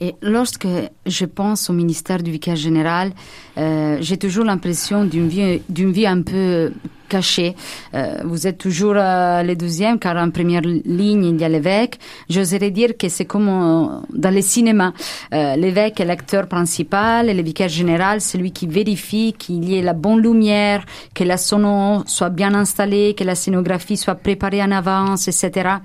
Et 0.00 0.14
lorsque 0.20 0.66
je 1.06 1.24
pense 1.24 1.70
au 1.70 1.72
ministère 1.72 2.22
du 2.22 2.30
vicaire 2.30 2.56
général, 2.56 3.12
euh, 3.56 3.98
j'ai 4.00 4.18
toujours 4.18 4.44
l'impression 4.44 5.04
d'une 5.04 5.28
vie, 5.28 5.62
d'une 5.68 5.92
vie 5.92 6.06
un 6.06 6.22
peu 6.22 6.72
cachée. 7.08 7.54
Euh, 7.94 8.18
vous 8.24 8.46
êtes 8.46 8.58
toujours 8.58 8.94
euh, 8.96 9.42
le 9.42 9.54
deuxième, 9.56 9.98
car 9.98 10.16
en 10.16 10.30
première 10.30 10.62
ligne, 10.62 11.24
il 11.24 11.40
y 11.40 11.44
a 11.44 11.48
l'évêque. 11.48 11.98
J'oserais 12.28 12.70
dire 12.70 12.96
que 12.98 13.08
c'est 13.08 13.24
comme 13.24 14.02
dans 14.12 14.30
les 14.30 14.42
cinémas. 14.42 14.92
Euh, 15.32 15.56
l'évêque 15.56 16.00
est 16.00 16.04
l'acteur 16.04 16.46
principal 16.46 17.28
et 17.30 17.34
le 17.34 17.42
vicaire 17.42 17.68
général, 17.68 18.20
c'est 18.20 18.38
lui 18.38 18.52
qui 18.52 18.66
vérifie 18.66 19.34
qu'il 19.38 19.64
y 19.64 19.78
ait 19.78 19.82
la 19.82 19.92
bonne 19.92 20.20
lumière, 20.20 20.84
que 21.14 21.24
la 21.24 21.36
sono 21.36 22.02
soit 22.06 22.30
bien 22.30 22.54
installée, 22.54 23.14
que 23.14 23.24
la 23.24 23.34
scénographie 23.34 23.96
soit 23.96 24.16
préparée 24.16 24.62
en 24.62 24.72
avance, 24.72 25.28
etc. 25.28 25.76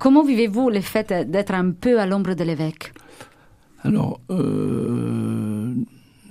Comment 0.00 0.24
vivez-vous 0.24 0.70
le 0.70 0.80
fait 0.80 1.12
d'être 1.30 1.52
un 1.52 1.72
peu 1.72 2.00
à 2.00 2.06
l'ombre 2.06 2.32
de 2.32 2.42
l'évêque? 2.42 2.94
Alors, 3.82 4.18
euh, 4.30 5.74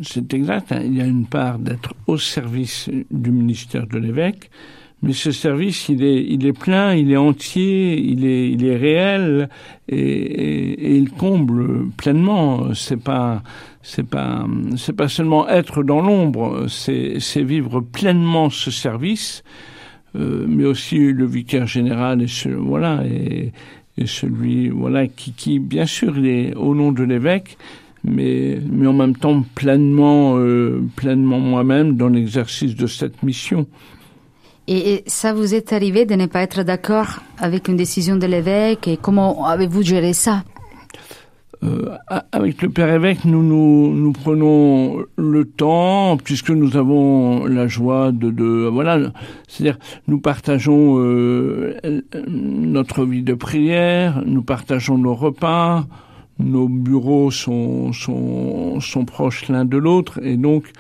c'est 0.01 0.33
exact. 0.33 0.71
Hein. 0.71 0.81
Il 0.83 0.97
y 0.97 1.01
a 1.01 1.05
une 1.05 1.27
part 1.27 1.59
d'être 1.59 1.93
au 2.07 2.17
service 2.17 2.89
du 3.11 3.29
ministère 3.29 3.85
de 3.85 3.99
l'évêque, 3.99 4.49
mais 5.03 5.13
ce 5.13 5.31
service, 5.31 5.87
il 5.87 6.03
est, 6.03 6.25
il 6.25 6.47
est 6.47 6.57
plein, 6.65 6.95
il 6.95 7.11
est 7.11 7.17
entier, 7.17 7.99
il 7.99 8.25
est, 8.25 8.49
il 8.49 8.65
est 8.65 8.75
réel 8.75 9.49
et, 9.87 9.99
et, 9.99 10.71
et 10.87 10.95
il 10.95 11.11
comble 11.11 11.91
pleinement. 11.91 12.73
C'est 12.73 13.01
pas, 13.01 13.43
c'est 13.83 14.09
pas, 14.09 14.47
c'est 14.77 14.95
pas 14.95 15.09
seulement 15.09 15.47
être 15.47 15.83
dans 15.83 16.01
l'ombre, 16.01 16.65
c'est, 16.67 17.19
c'est 17.19 17.43
vivre 17.43 17.81
pleinement 17.81 18.49
ce 18.49 18.71
service. 18.71 19.43
Euh, 20.15 20.45
mais 20.47 20.65
aussi 20.65 20.97
le 20.97 21.25
vicaire 21.27 21.67
général 21.67 22.23
et 22.23 22.27
ce, 22.27 22.49
voilà 22.49 23.03
et, 23.05 23.51
celui 24.05 24.69
voilà 24.69 25.05
qui, 25.07 25.59
bien 25.59 25.85
sûr 25.85 26.17
est 26.25 26.55
au 26.55 26.73
nom 26.73 26.91
de 26.91 27.03
l'évêque 27.03 27.57
mais 28.03 28.59
mais 28.71 28.87
en 28.87 28.93
même 28.93 29.15
temps 29.15 29.43
pleinement 29.53 30.37
euh, 30.37 30.81
pleinement 30.95 31.39
moi-même 31.39 31.95
dans 31.95 32.07
l'exercice 32.07 32.75
de 32.75 32.87
cette 32.87 33.21
mission. 33.21 33.67
Et 34.67 35.03
ça 35.05 35.33
vous 35.33 35.53
est 35.53 35.73
arrivé 35.73 36.05
de 36.05 36.15
ne 36.15 36.27
pas 36.27 36.41
être 36.41 36.63
d'accord 36.63 37.19
avec 37.37 37.67
une 37.67 37.75
décision 37.75 38.15
de 38.15 38.25
l'évêque? 38.25 38.87
Et 38.87 38.97
comment 38.97 39.45
avez-vous 39.45 39.81
géré 39.81 40.13
ça? 40.13 40.43
Euh, 41.61 41.97
avec 42.31 42.61
le 42.61 42.69
père 42.69 42.89
évêque, 42.89 43.25
nous, 43.25 43.43
nous 43.43 43.93
nous 43.93 44.13
prenons 44.13 45.03
le 45.17 45.43
temps 45.43 46.15
puisque 46.15 46.51
nous 46.51 46.77
avons 46.77 47.45
la 47.45 47.67
joie 47.67 48.13
de, 48.13 48.29
de 48.31 48.69
voilà, 48.71 49.11
c'est-à-dire 49.47 49.77
nous 50.07 50.21
partageons 50.21 50.99
euh, 50.99 52.01
notre 52.27 53.03
vie 53.03 53.23
de 53.23 53.33
prière, 53.33 54.23
nous 54.25 54.41
partageons 54.41 54.97
nos 54.97 55.15
repas, 55.15 55.85
nos 56.39 56.69
bureaux 56.69 57.29
sont 57.29 57.91
sont, 57.91 58.79
sont 58.79 59.03
proches 59.03 59.49
l'un 59.49 59.65
de 59.65 59.77
l'autre 59.77 60.19
et 60.23 60.37
donc 60.37 60.71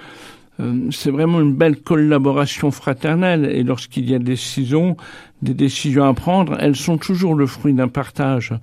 c'est 0.91 1.11
vraiment 1.11 1.39
une 1.41 1.53
belle 1.53 1.77
collaboration 1.81 2.71
fraternelle 2.71 3.45
et 3.45 3.63
lorsqu'il 3.63 4.09
y 4.09 4.13
a 4.13 4.19
des 4.19 4.25
décisions, 4.25 4.97
des 5.41 5.53
décisions 5.53 6.03
à 6.03 6.13
prendre, 6.13 6.57
elles 6.59 6.75
sont 6.75 6.97
toujours 6.97 7.35
le 7.35 7.47
fruit 7.47 7.73
d'un 7.73 7.87
partage. 7.87 8.53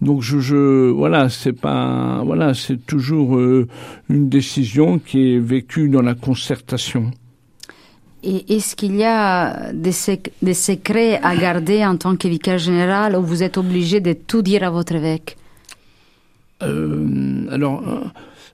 Donc 0.00 0.22
je, 0.22 0.38
je 0.40 0.90
voilà, 0.90 1.28
c'est 1.28 1.52
pas 1.52 2.22
voilà, 2.24 2.54
c'est 2.54 2.86
toujours 2.86 3.36
euh, 3.36 3.66
une 4.08 4.28
décision 4.28 4.98
qui 4.98 5.34
est 5.34 5.38
vécue 5.38 5.88
dans 5.88 6.02
la 6.02 6.14
concertation. 6.14 7.10
Et 8.22 8.56
est-ce 8.56 8.74
qu'il 8.74 8.96
y 8.96 9.04
a 9.04 9.72
des, 9.72 9.92
sec- 9.92 10.32
des 10.42 10.54
secrets 10.54 11.20
à 11.22 11.36
garder 11.36 11.84
en 11.84 11.96
tant 11.96 12.16
que 12.16 12.26
vicaire 12.26 12.58
général 12.58 13.14
ou 13.14 13.22
vous 13.22 13.42
êtes 13.42 13.56
obligé 13.56 14.00
de 14.00 14.14
tout 14.14 14.42
dire 14.42 14.64
à 14.64 14.70
votre 14.70 14.94
évêque? 14.94 15.36
Euh, 16.62 17.46
alors, 17.50 17.86
euh, 17.86 18.00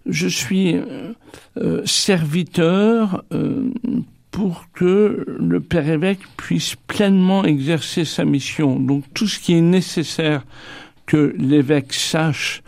je 0.06 0.28
suis 0.28 0.74
euh, 0.74 1.12
euh, 1.58 1.82
serviteur 1.84 3.24
euh, 3.32 3.70
pour 4.30 4.66
que 4.72 5.24
le 5.38 5.60
père 5.60 5.88
évêque 5.88 6.20
puisse 6.36 6.74
pleinement 6.86 7.44
exercer 7.44 8.04
sa 8.04 8.24
mission. 8.24 8.80
Donc, 8.80 9.04
tout 9.14 9.28
ce 9.28 9.38
qui 9.38 9.54
est 9.54 9.60
nécessaire 9.60 10.44
que 11.06 11.34
l'évêque 11.38 11.92
sache 11.92 12.62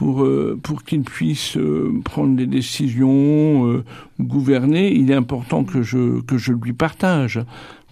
pour 0.00 0.24
euh, 0.24 0.58
pour 0.62 0.82
qu'il 0.82 1.02
puisse 1.02 1.58
euh, 1.58 1.92
prendre 2.04 2.34
des 2.34 2.46
décisions, 2.46 3.66
euh, 3.66 3.84
gouverner, 4.18 4.94
il 4.94 5.10
est 5.10 5.14
important 5.14 5.62
que 5.62 5.82
je 5.82 6.22
que 6.22 6.38
je 6.38 6.54
lui 6.54 6.72
partage 6.72 7.38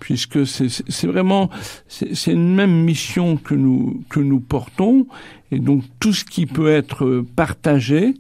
puisque 0.01 0.47
c'est 0.47 1.07
vraiment 1.07 1.51
c'est 1.89 2.33
une 2.33 2.55
même 2.55 2.85
mission 2.85 3.37
que 3.37 3.55
nous 3.55 4.03
que 4.09 4.21
nous 4.21 4.41
portons 4.41 5.07
et 5.51 5.59
donc 5.59 5.83
tout 6.01 6.15
ce 6.15 6.25
qui 6.25 6.47
peut 6.47 6.71
être 6.71 7.25
partagé 7.37 8.15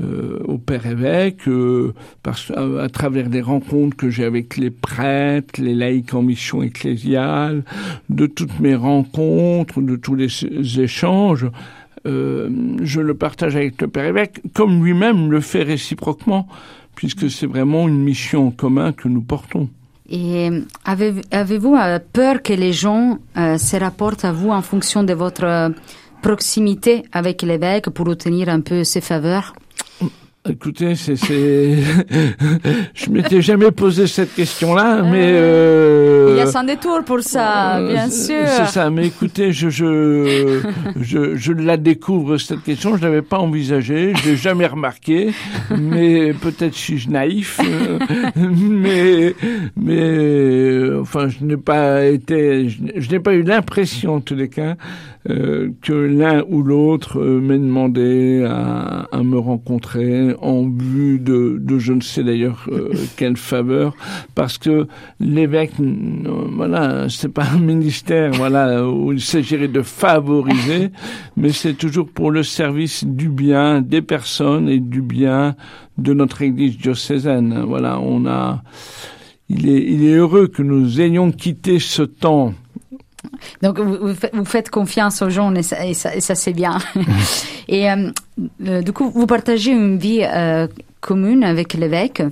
euh, 0.00 0.38
au 0.44 0.58
père 0.58 0.86
évêque 0.86 1.48
euh, 1.48 1.92
parce, 2.22 2.50
à, 2.52 2.82
à 2.84 2.88
travers 2.88 3.28
des 3.28 3.40
rencontres 3.40 3.96
que 3.96 4.10
j'ai 4.10 4.24
avec 4.24 4.56
les 4.56 4.70
prêtres, 4.70 5.60
les 5.60 5.74
laïcs 5.74 6.14
en 6.14 6.22
mission 6.22 6.62
ecclésiale, 6.62 7.64
de 8.08 8.26
toutes 8.26 8.60
mes 8.60 8.74
rencontres, 8.76 9.80
de 9.80 9.96
tous 9.96 10.14
les 10.14 10.28
échanges, 10.80 11.46
euh, 12.06 12.48
je 12.82 13.00
le 13.00 13.14
partage 13.14 13.56
avec 13.56 13.80
le 13.82 13.88
père 13.88 14.04
évêque, 14.04 14.40
comme 14.54 14.84
lui-même 14.84 15.30
le 15.30 15.40
fait 15.40 15.64
réciproquement, 15.64 16.46
puisque 16.94 17.28
c'est 17.30 17.46
vraiment 17.46 17.88
une 17.88 17.98
mission 18.02 18.48
en 18.48 18.50
commun 18.52 18.92
que 18.92 19.08
nous 19.08 19.20
portons. 19.22 19.68
Et 20.10 20.48
avez- 20.84 21.20
avez-vous 21.32 21.76
peur 22.12 22.42
que 22.42 22.52
les 22.54 22.72
gens 22.72 23.18
euh, 23.36 23.58
se 23.58 23.76
rapportent 23.76 24.24
à 24.24 24.32
vous 24.32 24.50
en 24.50 24.62
fonction 24.62 25.02
de 25.04 25.12
votre 25.12 25.70
proximité 26.22 27.02
avec 27.12 27.42
l'évêque 27.42 27.90
pour 27.90 28.08
obtenir 28.08 28.48
un 28.48 28.60
peu 28.60 28.84
ses 28.84 29.00
faveurs? 29.00 29.54
Écoutez, 30.48 30.94
c'est, 30.94 31.14
je 32.94 33.10
m'étais 33.10 33.42
jamais 33.42 33.70
posé 33.70 34.06
cette 34.06 34.34
question-là, 34.34 35.02
mais 35.02 35.32
euh... 35.34 36.28
Il 36.30 36.38
y 36.38 36.40
a 36.40 36.46
sans 36.46 36.64
détour 36.64 37.04
pour 37.04 37.20
ça, 37.20 37.76
euh, 37.76 37.92
bien 37.92 38.08
sûr. 38.08 38.46
C'est 38.46 38.66
ça. 38.68 38.88
Mais 38.88 39.08
écoutez, 39.08 39.52
je 39.52 39.68
je 39.68 40.62
je, 40.98 41.36
je 41.36 41.52
la 41.52 41.76
découvre 41.76 42.38
cette 42.38 42.62
question. 42.62 42.96
Je 42.96 43.02
l'avais 43.02 43.20
pas 43.20 43.38
envisagée, 43.38 44.14
je 44.16 44.30
l'ai 44.30 44.36
jamais 44.36 44.66
remarqué. 44.66 45.34
Mais 45.76 46.32
peut-être 46.32 46.74
suis-je 46.74 47.10
naïf. 47.10 47.60
euh, 47.62 47.98
mais 48.36 49.34
mais 49.76 50.77
enfin, 51.00 51.28
je 51.28 51.44
n'ai 51.44 51.56
pas 51.56 52.04
été, 52.06 52.68
je, 52.68 52.82
n'ai- 52.82 53.00
je 53.00 53.10
n'ai 53.10 53.20
pas 53.20 53.34
eu 53.34 53.42
l'impression 53.42 54.14
en 54.16 54.20
tous 54.20 54.34
les 54.34 54.48
cas 54.48 54.76
euh, 55.28 55.70
que 55.82 55.92
l'un 55.92 56.42
ou 56.48 56.62
l'autre 56.62 57.20
euh, 57.20 57.40
m'ait 57.40 57.58
demandé 57.58 58.44
à, 58.48 59.06
à 59.12 59.22
me 59.22 59.38
rencontrer 59.38 60.34
en 60.40 60.62
vue 60.68 61.18
de, 61.18 61.58
de 61.60 61.78
je 61.78 61.92
ne 61.92 62.00
sais 62.00 62.22
d'ailleurs 62.24 62.66
euh, 62.72 62.90
quelle 63.16 63.36
faveur, 63.36 63.94
parce 64.34 64.58
que 64.58 64.86
l'évêque, 65.20 65.72
euh, 65.80 65.84
voilà, 66.54 67.06
c'est 67.08 67.32
pas 67.32 67.44
un 67.54 67.58
ministère, 67.58 68.32
voilà, 68.32 68.86
où 68.88 69.12
il 69.12 69.20
s'agirait 69.20 69.68
de 69.68 69.82
favoriser, 69.82 70.90
mais 71.36 71.50
c'est 71.50 71.74
toujours 71.74 72.08
pour 72.08 72.30
le 72.30 72.42
service 72.42 73.04
du 73.04 73.28
bien 73.28 73.80
des 73.82 74.02
personnes 74.02 74.68
et 74.68 74.78
du 74.80 75.02
bien 75.02 75.56
de 75.98 76.14
notre 76.14 76.42
Église 76.42 76.78
diocésaine. 76.78 77.64
Voilà, 77.66 77.98
on 78.00 78.24
a, 78.26 78.62
il 79.50 79.68
est, 79.68 79.82
il 79.82 80.04
est 80.06 80.14
heureux 80.14 80.46
que 80.48 80.62
nous 80.62 81.00
ayons 81.00 81.30
quitté 81.32 81.78
ce 81.78 82.02
temps 82.02 82.52
Donc 83.62 83.78
vous, 83.80 84.14
vous 84.32 84.44
faites- 84.44 84.70
confiance 84.70 85.22
aux 85.22 85.30
gens 85.30 85.54
et 85.54 85.62
ça, 85.62 85.84
et 85.86 85.94
ça, 85.94 86.14
et 86.14 86.20
ça, 86.20 86.34
c'est 86.34 86.52
bien. 86.52 86.78
et 87.68 87.90
euh, 87.90 88.10
euh, 88.66 88.82
du 88.82 88.92
coup, 88.92 89.10
vous 89.10 89.26
partagez 89.26 89.70
une 89.72 89.98
vie 89.98 90.22
euh, 90.22 90.66
commune 91.00 91.44
avec 91.44 91.74
l'évêque. 91.74 92.22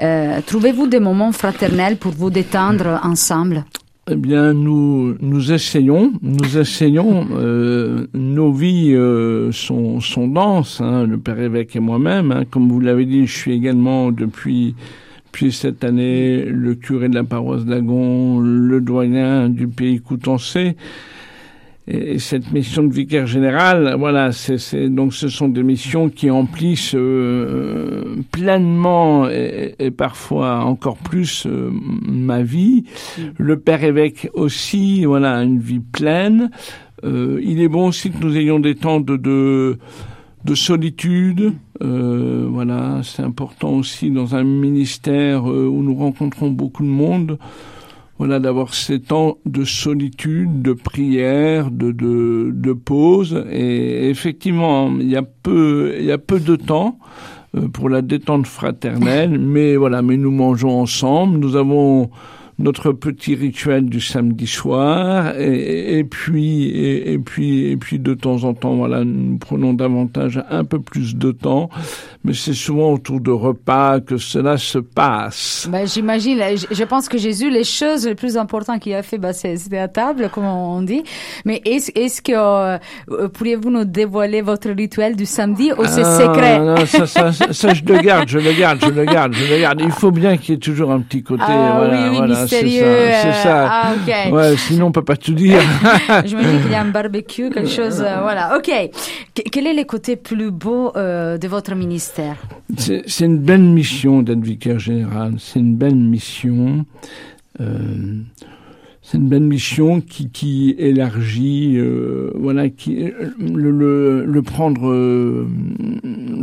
Euh, 0.00 0.40
Trouvez-vous 0.46 0.86
des 0.86 1.00
moments 1.00 1.32
fraternels 1.32 1.96
pour 1.96 2.12
vous 2.12 2.30
détendre 2.30 3.00
ensemble? 3.02 3.64
Eh 4.10 4.16
bien, 4.16 4.52
nous 4.54 5.14
nous 5.20 5.52
essayons, 5.52 6.12
nous 6.22 6.58
essayons. 6.58 7.26
nos 8.14 8.52
vies 8.52 8.96
sont 9.52 10.00
sont 10.00 10.26
denses. 10.26 10.80
Hein, 10.80 11.06
le 11.06 11.16
père 11.18 11.38
évêque 11.38 11.76
et 11.76 11.80
moi-même, 11.80 12.32
hein, 12.32 12.42
comme 12.50 12.68
vous 12.68 12.80
l'avez 12.80 13.04
dit, 13.04 13.26
je 13.26 13.36
suis 13.36 13.52
également 13.52 14.10
depuis 14.10 14.74
depuis 15.30 15.52
cette 15.52 15.84
année 15.84 16.44
le 16.44 16.74
curé 16.74 17.08
de 17.08 17.14
la 17.14 17.22
paroisse 17.22 17.64
d'Agon, 17.64 18.40
le 18.40 18.80
doyen 18.80 19.48
du 19.48 19.68
pays 19.68 20.00
Coutançais. 20.00 20.74
Et 21.86 22.18
cette 22.18 22.52
mission 22.52 22.82
de 22.82 22.92
vicaire 22.92 23.26
général, 23.26 23.94
voilà, 23.98 24.32
c'est, 24.32 24.88
donc 24.88 25.14
ce 25.14 25.28
sont 25.28 25.48
des 25.48 25.62
missions 25.62 26.08
qui 26.08 26.30
emplissent 26.30 26.94
euh, 26.94 28.16
pleinement 28.32 29.28
et, 29.28 29.74
et 29.78 29.90
parfois 29.90 30.64
encore 30.64 30.96
plus 30.96 31.46
euh, 31.46 31.70
ma 32.06 32.42
vie. 32.42 32.84
Le 33.38 33.58
père 33.58 33.82
évêque 33.84 34.30
aussi, 34.34 35.04
voilà, 35.04 35.42
une 35.42 35.58
vie 35.60 35.80
pleine. 35.80 36.50
Euh, 37.04 37.40
il 37.42 37.60
est 37.60 37.68
bon 37.68 37.88
aussi 37.88 38.10
que 38.10 38.18
nous 38.22 38.36
ayons 38.36 38.58
des 38.58 38.74
temps 38.74 39.00
de, 39.00 39.16
de 39.16 39.78
de 40.44 40.54
solitude, 40.54 41.54
euh, 41.82 42.46
voilà, 42.50 43.00
c'est 43.02 43.22
important 43.22 43.72
aussi 43.72 44.10
dans 44.10 44.34
un 44.34 44.44
ministère 44.44 45.50
euh, 45.50 45.66
où 45.66 45.82
nous 45.82 45.94
rencontrons 45.94 46.50
beaucoup 46.50 46.82
de 46.82 46.88
monde, 46.88 47.38
voilà, 48.18 48.38
d'avoir 48.38 48.74
ces 48.74 49.00
temps 49.00 49.38
de 49.46 49.64
solitude, 49.64 50.62
de 50.62 50.72
prière, 50.72 51.70
de, 51.70 51.92
de, 51.92 52.50
de 52.54 52.72
pause. 52.72 53.44
Et 53.50 54.08
effectivement, 54.10 54.90
il 54.98 55.08
y 55.08 55.16
a 55.16 55.22
peu, 55.22 55.94
il 55.98 56.04
y 56.04 56.12
a 56.12 56.18
peu 56.18 56.40
de 56.40 56.56
temps 56.56 56.98
euh, 57.56 57.68
pour 57.68 57.88
la 57.88 58.02
détente 58.02 58.46
fraternelle, 58.46 59.38
mais 59.40 59.76
voilà, 59.76 60.02
mais 60.02 60.16
nous 60.16 60.30
mangeons 60.30 60.80
ensemble. 60.80 61.38
Nous 61.38 61.56
avons 61.56 62.10
notre 62.60 62.92
petit 62.92 63.34
rituel 63.34 63.86
du 63.86 64.00
samedi 64.00 64.46
soir. 64.46 65.34
Et, 65.38 65.98
et 65.98 66.04
puis 66.04 66.64
et, 66.64 67.12
et, 67.12 67.18
puis 67.18 67.70
et 67.70 67.76
puis 67.76 67.98
de 67.98 68.14
temps 68.14 68.44
en 68.44 68.54
temps 68.54 68.74
voilà 68.76 69.04
nous 69.04 69.38
prenons 69.38 69.72
davantage 69.72 70.42
un 70.50 70.64
peu 70.64 70.80
plus 70.80 71.16
de 71.16 71.32
temps. 71.32 71.70
Mais 72.22 72.34
c'est 72.34 72.54
souvent 72.54 72.92
autour 72.92 73.20
de 73.20 73.30
repas 73.30 74.00
que 74.00 74.18
cela 74.18 74.58
se 74.58 74.78
passe. 74.78 75.68
Ben, 75.70 75.86
j'imagine 75.86 76.38
je, 76.70 76.84
pense 76.84 77.08
que 77.08 77.16
Jésus 77.16 77.50
les 77.50 77.64
choses 77.64 78.06
les 78.06 78.14
plus 78.14 78.36
importantes 78.36 78.80
qu'il 78.80 78.94
a 78.94 79.02
fait 79.02 79.18
ben, 79.18 79.32
c'était 79.32 79.78
à 79.78 79.88
table 79.88 80.28
comme 80.32 80.44
on 80.44 80.82
dit. 80.82 81.02
Mais 81.44 81.62
est-ce 81.64 81.90
est-ce 81.94 82.20
que 82.20 82.32
euh, 82.34 83.28
pourriez-vous 83.28 83.70
nous 83.70 83.84
dévoiler 83.84 84.42
votre 84.42 84.70
rituel 84.70 85.16
du 85.16 85.24
samedi 85.24 85.72
ou 85.72 85.84
c'est 85.86 86.04
ah, 86.04 86.18
secret? 86.18 86.58
non, 86.58 86.76
ça, 86.86 87.06
ça, 87.06 87.32
ça, 87.32 87.52
ça, 87.52 87.74
je 87.74 87.84
le 87.84 87.98
garde 88.00 88.28
je 88.28 88.38
le 88.38 88.52
garde 88.52 88.78
je 88.82 88.90
le 88.90 89.04
garde 89.04 89.32
je 89.32 89.54
le 89.54 89.60
garde. 89.60 89.80
Il 89.82 89.90
faut 89.90 90.10
bien 90.10 90.36
qu'il 90.36 90.54
y 90.54 90.56
ait 90.56 90.60
toujours 90.60 90.90
un 90.90 91.00
petit 91.00 91.22
côté 91.22 91.42
ah, 91.46 91.74
voilà 91.78 92.02
oui, 92.02 92.08
oui, 92.10 92.16
voilà 92.18 92.46
C'est 92.50 93.32
ça. 93.32 93.42
ça. 93.42 93.68
Ah, 93.70 93.92
okay. 93.94 94.30
Ouais, 94.32 94.56
sinon 94.56 94.86
on 94.86 94.92
peut 94.92 95.04
pas 95.04 95.16
tout 95.16 95.34
dire. 95.34 95.60
je 96.24 96.36
me 96.36 96.42
dis 96.42 96.62
qu'il 96.62 96.72
y 96.72 96.74
a 96.74 96.82
un 96.82 96.90
barbecue, 96.90 97.50
quelque 97.50 97.68
chose. 97.68 98.00
Euh, 98.00 98.20
voilà. 98.20 98.56
Ok. 98.56 98.70
Qu 99.34 99.42
quel 99.50 99.66
est 99.66 99.74
le 99.74 99.84
côté 99.84 100.16
plus 100.16 100.50
beau 100.50 100.92
euh, 100.96 101.38
de 101.38 101.48
votre 101.48 101.74
ministère? 101.74 102.36
C'est 102.76 103.24
une 103.24 103.38
belle 103.38 103.62
mission 103.62 104.22
d'être 104.22 104.42
vicaire 104.42 104.78
général. 104.78 105.34
C'est 105.38 105.60
une 105.60 105.76
belle 105.76 105.96
mission. 105.96 106.84
Euh, 107.60 108.22
c'est 109.10 109.18
une 109.18 109.28
belle 109.28 109.42
mission 109.42 110.00
qui, 110.00 110.30
qui 110.30 110.76
élargit, 110.78 111.74
euh, 111.78 112.30
voilà, 112.36 112.68
qui 112.68 113.10
le, 113.40 114.40
prendre 114.40 114.88
euh, 114.88 115.48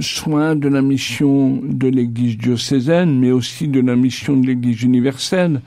soin 0.02 0.54
de 0.58 0.68
la 0.68 0.82
mission 0.82 1.62
de 1.64 1.88
l'Église 1.88 2.38
diocésaine, 2.38 3.18
mais 3.18 3.32
aussi 3.32 3.70
de 3.70 3.80
la 3.80 3.96
mission 3.96 4.36
de 4.36 4.48
l'Église 4.48 4.84
universelle. 4.84 5.62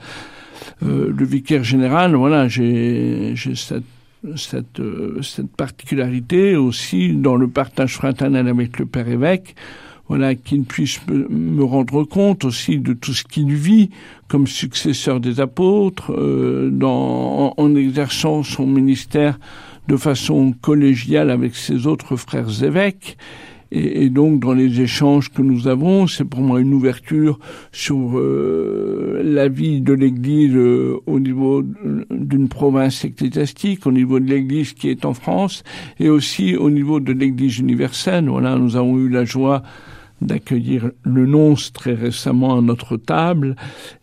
Euh, 0.83 1.11
le 1.11 1.25
vicaire 1.25 1.63
général, 1.63 2.13
voilà, 2.13 2.47
j'ai 2.47 3.33
cette 3.55 3.83
cette, 4.35 4.79
cette 5.23 5.49
particularité 5.55 6.55
aussi 6.55 7.13
dans 7.13 7.35
le 7.35 7.47
partage 7.47 7.95
fraternel 7.95 8.47
avec 8.47 8.77
le 8.77 8.85
père 8.85 9.07
évêque, 9.07 9.55
voilà, 10.11 10.35
qu'il 10.35 10.63
puisse 10.63 10.99
me, 11.07 11.63
rendre 11.63 12.03
compte 12.03 12.43
aussi 12.43 12.79
de 12.79 12.91
tout 12.91 13.13
ce 13.13 13.23
qu'il 13.23 13.53
vit 13.53 13.91
comme 14.27 14.45
successeur 14.45 15.21
des 15.21 15.39
apôtres, 15.39 16.11
euh, 16.11 16.69
dans, 16.69 17.53
en, 17.55 17.75
exerçant 17.77 18.43
son 18.43 18.67
ministère 18.67 19.39
de 19.87 19.95
façon 19.95 20.53
collégiale 20.59 21.29
avec 21.29 21.55
ses 21.55 21.87
autres 21.87 22.17
frères 22.17 22.61
évêques. 22.61 23.17
Et, 23.71 24.03
et, 24.03 24.09
donc, 24.09 24.41
dans 24.41 24.51
les 24.51 24.81
échanges 24.81 25.29
que 25.29 25.41
nous 25.41 25.69
avons, 25.69 26.07
c'est 26.07 26.25
pour 26.25 26.41
moi 26.41 26.59
une 26.59 26.73
ouverture 26.73 27.39
sur 27.71 28.19
euh, 28.19 29.21
la 29.23 29.47
vie 29.47 29.79
de 29.79 29.93
l'Église 29.93 30.53
euh, 30.53 30.97
au 31.05 31.21
niveau 31.21 31.63
d'une 32.09 32.49
province 32.49 33.05
ecclésiastique, 33.05 33.87
au 33.87 33.93
niveau 33.93 34.19
de 34.19 34.29
l'Église 34.29 34.73
qui 34.73 34.89
est 34.89 35.05
en 35.05 35.13
France, 35.13 35.63
et 36.01 36.09
aussi 36.09 36.57
au 36.57 36.69
niveau 36.69 36.99
de 36.99 37.13
l'Église 37.13 37.59
universelle. 37.59 38.27
Voilà, 38.27 38.57
nous 38.57 38.75
avons 38.75 38.97
eu 38.97 39.07
la 39.07 39.23
joie 39.23 39.63
d'accueillir 40.21 40.91
le 41.03 41.25
nonce 41.25 41.73
très 41.73 41.93
récemment 41.93 42.57
à 42.57 42.61
notre 42.61 42.97
table. 42.97 43.55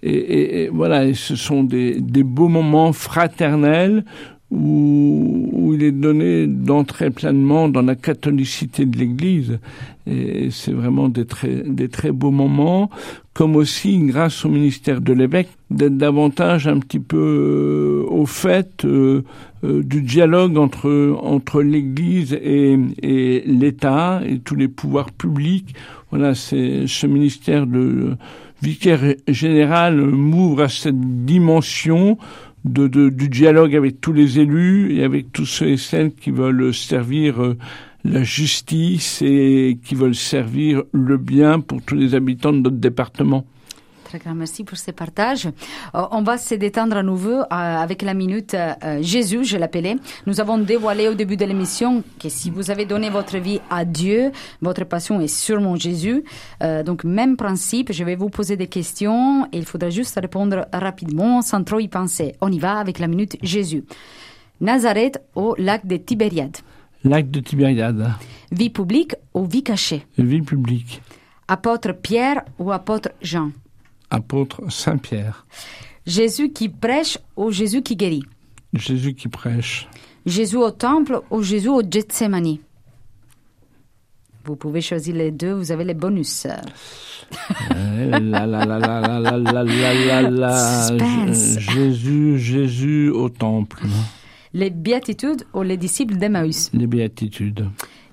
Et, 0.03 0.11
et- 0.11 0.63
et 0.65 0.69
voilà, 0.69 1.05
et 1.07 1.15
ce 1.15 1.37
sont 1.37 1.63
des, 1.65 2.01
des 2.01 2.25
beaux 2.25 2.49
moments 2.49 2.93
fraternels 2.93 4.05
où, 4.51 5.49
où 5.53 5.75
il 5.75 5.83
est 5.83 5.93
donné 5.93 6.47
d'entrer 6.47 7.11
pleinement 7.11 7.69
dans 7.69 7.83
la 7.83 7.95
catholicité 7.95 8.87
de 8.87 8.97
l'Église. 8.99 9.59
Et 10.07 10.49
c'est 10.51 10.73
vraiment 10.73 11.11
des 11.11 11.27
très, 11.27 11.63
des 11.67 11.89
très 11.89 12.13
beaux 12.13 12.31
moments, 12.31 12.89
comme 13.35 13.57
aussi, 13.57 13.99
grâce 13.99 14.45
au 14.47 14.49
ministère 14.49 15.03
de 15.03 15.13
l'évêque, 15.13 15.51
d'être 15.71 15.99
davantage 15.99 16.67
un 16.67 16.79
petit 16.79 16.99
peu 16.99 17.19
euh, 17.19 18.11
au 18.11 18.25
fait 18.25 18.87
euh, 18.87 19.23
euh, 19.65 19.83
du 19.83 20.01
dialogue 20.01 20.57
entre, 20.57 21.15
entre 21.23 21.61
l'Église 21.63 22.33
et, 22.33 22.79
et 23.03 23.43
l'État 23.47 24.23
et 24.27 24.39
tous 24.39 24.55
les 24.55 24.69
pouvoirs 24.69 25.13
publics. 25.13 25.75
Voilà, 26.11 26.35
c'est 26.35 26.87
ce 26.87 27.07
ministère 27.07 27.67
de 27.67 28.17
vicaire 28.63 29.15
général 29.29 29.97
m'ouvre 30.01 30.63
à 30.63 30.69
cette 30.69 30.99
dimension 31.25 32.19
de, 32.65 32.89
de- 32.89 33.09
du 33.11 33.29
dialogue 33.29 33.77
avec 33.77 34.01
tous 34.01 34.13
les 34.13 34.39
élus 34.41 34.97
et 34.97 35.05
avec 35.05 35.33
tous 35.33 35.47
ceux 35.47 35.69
et 35.69 35.77
celles 35.77 36.13
qui 36.13 36.31
veulent 36.31 36.75
servir 36.75 37.43
euh, 37.43 37.57
la 38.05 38.23
justice 38.25 39.23
et 39.23 39.79
qui 39.85 39.95
veulent 39.95 40.15
servir 40.15 40.83
le 40.93 41.19
bien 41.19 41.61
pour 41.61 41.83
tous 41.83 41.95
les 41.95 42.15
habitants 42.15 42.53
de 42.53 42.61
notre 42.61 42.77
département. 42.77 43.45
Très 44.09 44.19
grand 44.21 44.35
merci 44.35 44.65
pour 44.65 44.79
ce 44.79 44.91
partage. 44.91 45.49
Euh, 45.95 46.03
on 46.13 46.23
va 46.23 46.39
se 46.39 46.55
détendre 46.55 46.97
à 46.97 47.03
nouveau 47.03 47.41
euh, 47.41 47.45
avec 47.51 48.01
la 48.01 48.15
minute 48.15 48.55
euh, 48.55 49.03
Jésus, 49.03 49.45
je 49.45 49.59
l'appelais. 49.59 49.97
Nous 50.27 50.41
avons 50.41 50.57
dévoilé 50.57 51.09
au 51.09 51.15
début 51.15 51.37
de 51.37 51.45
l'émission 51.45 52.03
que 52.19 52.31
si 52.31 52.49
vous 52.49 52.71
avez 52.71 52.87
donné 52.87 53.11
votre 53.11 53.37
vie 53.37 53.61
à 53.69 53.85
Dieu, 53.85 54.33
votre 54.63 54.85
passion 54.85 55.21
est 55.21 55.29
sûrement 55.29 55.77
Jésus. 55.77 56.25
Donc 56.87 57.05
même 57.05 57.37
principe, 57.37 57.93
je 57.93 58.03
vais 58.03 58.17
vous 58.17 58.31
poser 58.31 58.57
des 58.57 58.67
questions 58.67 59.45
et 59.53 59.59
il 59.59 59.67
faudra 59.67 59.91
juste 59.91 60.19
répondre 60.19 60.67
rapidement 60.73 61.43
sans 61.43 61.63
trop 61.63 61.79
y 61.79 61.89
penser. 61.89 62.35
On 62.41 62.51
y 62.51 62.59
va 62.59 62.79
avec 62.79 63.01
la 63.01 63.09
minute 63.09 63.37
Jésus. 63.43 63.85
Nazareth 64.63 65.23
au 65.35 65.55
lac 65.59 65.87
de 65.87 65.99
Tibériade. 65.99 66.57
Lac 67.05 67.31
de 67.31 67.41
Tibériade, 67.41 68.11
Vie 68.53 68.71
publique 68.71 69.15
ou 69.35 69.45
vie 69.45 69.63
cachée? 69.63 70.07
vie 70.17 70.41
publique, 70.41 71.03
Apôtre 71.47 71.93
Pierre 71.93 72.43
ou 72.59 72.73
apôtre 72.73 73.11
Jean? 73.21 73.51
apôtre 74.11 74.63
Saint 74.71 74.99
Pierre. 74.99 75.47
Jésus 76.07 76.53
qui 76.53 76.69
prêche 76.69 77.19
ou 77.37 77.51
Jésus 77.51 77.83
qui 77.83 77.97
guérit 77.97 78.25
Jésus 78.73 79.15
qui 79.15 79.29
prêche. 79.29 79.89
Jésus 80.27 80.57
au 80.57 80.71
temple 80.71 81.21
ou 81.31 81.43
Jésus 81.43 81.69
au 81.69 81.83
Gethsemane 81.83 82.59
Vous 84.45 84.57
pouvez 84.57 84.81
choisir 84.81 85.15
les 85.15 85.31
deux, 85.31 85.53
vous 85.53 85.73
avez 85.73 85.85
les 85.85 85.95
bonus. 85.95 86.47
Jésus, 91.59 92.39
Jésus 92.39 93.11
au 93.11 93.29
temple. 93.29 93.83
Les 94.55 94.71
béatitudes 94.71 95.45
ou 95.53 95.63
les 95.63 95.77
disciples 95.77 96.17
d'Emmaüs 96.17 96.71
Les 96.73 96.87
béatitudes. 96.87 97.69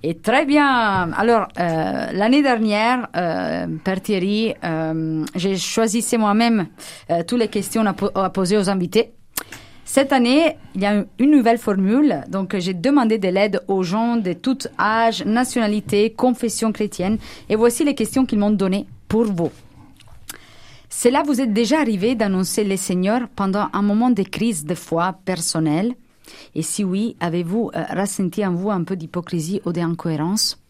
Et 0.07 0.13
très 0.13 0.45
bien. 0.45 1.11
Alors, 1.13 1.47
euh, 1.59 2.11
l'année 2.13 2.43
dernière, 2.43 3.07
euh, 3.17 3.65
Thierry, 4.03 4.53
euh, 4.63 5.25
j'ai 5.33 5.57
choisi 5.57 6.05
moi-même 6.19 6.67
euh, 7.09 7.23
toutes 7.27 7.39
les 7.39 7.47
questions 7.47 7.83
à, 7.87 7.95
à 8.13 8.29
poser 8.29 8.55
aux 8.55 8.69
invités. 8.69 9.13
Cette 9.83 10.13
année, 10.13 10.57
il 10.75 10.81
y 10.81 10.85
a 10.85 11.03
une 11.17 11.31
nouvelle 11.31 11.57
formule. 11.57 12.21
Donc, 12.29 12.55
j'ai 12.59 12.75
demandé 12.75 13.17
de 13.17 13.29
l'aide 13.29 13.61
aux 13.67 13.81
gens 13.81 14.15
de 14.17 14.33
tout 14.33 14.59
âge, 14.77 15.25
nationalité, 15.25 16.11
confession 16.11 16.71
chrétienne. 16.71 17.17
Et 17.49 17.55
voici 17.55 17.83
les 17.83 17.95
questions 17.95 18.27
qu'ils 18.27 18.37
m'ont 18.37 18.51
données 18.51 18.85
pour 19.07 19.23
vous. 19.25 19.49
Cela 20.87 21.23
vous 21.23 21.41
est 21.41 21.47
déjà 21.47 21.79
arrivé 21.79 22.13
d'annoncer 22.13 22.63
le 22.63 22.77
Seigneur 22.77 23.21
pendant 23.35 23.69
un 23.73 23.81
moment 23.81 24.11
de 24.11 24.21
crise 24.21 24.65
de 24.65 24.75
foi 24.75 25.15
personnelle? 25.25 25.95
Et 26.55 26.61
si 26.61 26.83
oui, 26.83 27.15
avez-vous 27.19 27.71
euh, 27.75 27.83
ressenti 27.95 28.45
en 28.45 28.53
vous 28.53 28.71
un 28.71 28.83
peu 28.83 28.95
d'hypocrisie 28.95 29.61
ou 29.65 29.71
d'incohérence 29.71 30.61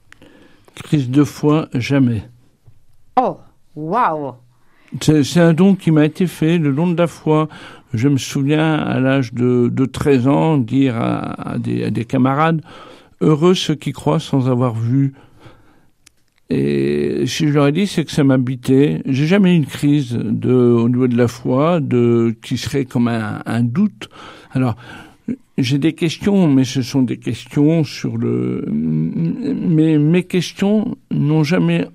Crise 0.75 1.09
de 1.09 1.23
foi, 1.23 1.69
jamais. 1.73 2.23
Oh, 3.21 3.37
waouh 3.75 4.33
C'est 5.01 5.23
c'est 5.23 5.39
un 5.39 5.53
don 5.53 5.75
qui 5.75 5.91
m'a 5.91 6.05
été 6.05 6.27
fait, 6.27 6.57
le 6.57 6.73
don 6.73 6.87
de 6.87 6.97
la 6.97 7.07
foi. 7.07 7.47
Je 7.93 8.09
me 8.09 8.17
souviens, 8.17 8.75
à 8.75 8.99
l'âge 8.99 9.33
de, 9.33 9.69
de 9.71 9.85
13 9.85 10.27
ans, 10.27 10.57
dire 10.57 10.97
à, 10.97 11.51
à 11.53 11.57
des, 11.57 11.85
à 11.85 11.89
des 11.91 12.03
camarades, 12.03 12.61
heureux 13.21 13.53
ceux 13.53 13.75
qui 13.75 13.93
croient 13.93 14.19
sans 14.19 14.49
avoir 14.49 14.73
vu. 14.73 15.13
Et 16.49 17.23
si 17.25 17.47
je 17.47 17.53
leur 17.53 17.67
ai 17.67 17.71
dit, 17.71 17.87
c'est 17.87 18.05
que 18.05 18.11
ça 18.11 18.23
m'habitait. 18.23 19.01
J'ai 19.05 19.25
jamais 19.25 19.53
eu 19.53 19.57
une 19.57 19.65
crise 19.65 20.11
de, 20.13 20.53
au 20.53 20.87
niveau 20.89 21.07
de 21.07 21.17
la 21.17 21.27
foi, 21.27 21.79
de, 21.79 22.35
qui 22.43 22.57
serait 22.57 22.85
comme 22.85 23.07
un, 23.07 23.41
un 23.45 23.63
doute. 23.63 24.09
Alors, 24.51 24.75
j'ai 25.57 25.77
des 25.77 25.93
questions, 25.93 26.47
mais 26.47 26.63
ce 26.65 26.81
sont 26.81 27.01
des 27.01 27.17
questions 27.17 27.83
sur 27.83 28.17
le, 28.17 28.65
mais 28.71 29.97
mes 29.97 30.23
questions 30.23 30.95
n'ont 31.11 31.43
jamais 31.43 31.87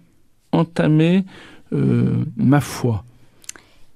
entamé 0.52 1.24
euh, 1.72 2.24
ma 2.36 2.60
foi. 2.60 3.04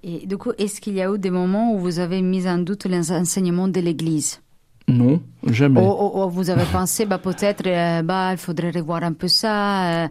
Et 0.02 0.26
du 0.26 0.36
coup, 0.36 0.52
est-ce 0.58 0.80
qu'il 0.80 0.94
y 0.94 1.00
a 1.02 1.10
eu 1.10 1.18
des 1.18 1.30
moments 1.30 1.74
où 1.74 1.78
vous 1.78 1.98
avez 1.98 2.20
mis 2.20 2.46
en 2.46 2.58
doute 2.58 2.84
les 2.84 3.10
enseignements 3.10 3.68
de 3.68 3.80
l'Église? 3.80 4.40
Non, 4.86 5.18
jamais. 5.46 5.80
Ou, 5.80 5.84
ou- 5.84 6.24
ou 6.24 6.28
vous 6.28 6.50
avez 6.50 6.64
pensé, 6.70 7.06
bah, 7.06 7.16
peut-être, 7.16 7.66
euh, 7.66 8.02
bah, 8.02 8.32
il 8.32 8.36
faudrait 8.36 8.70
revoir 8.70 9.02
un 9.02 9.14
peu 9.14 9.28
ça 9.28 10.02
euh, 10.04 10.08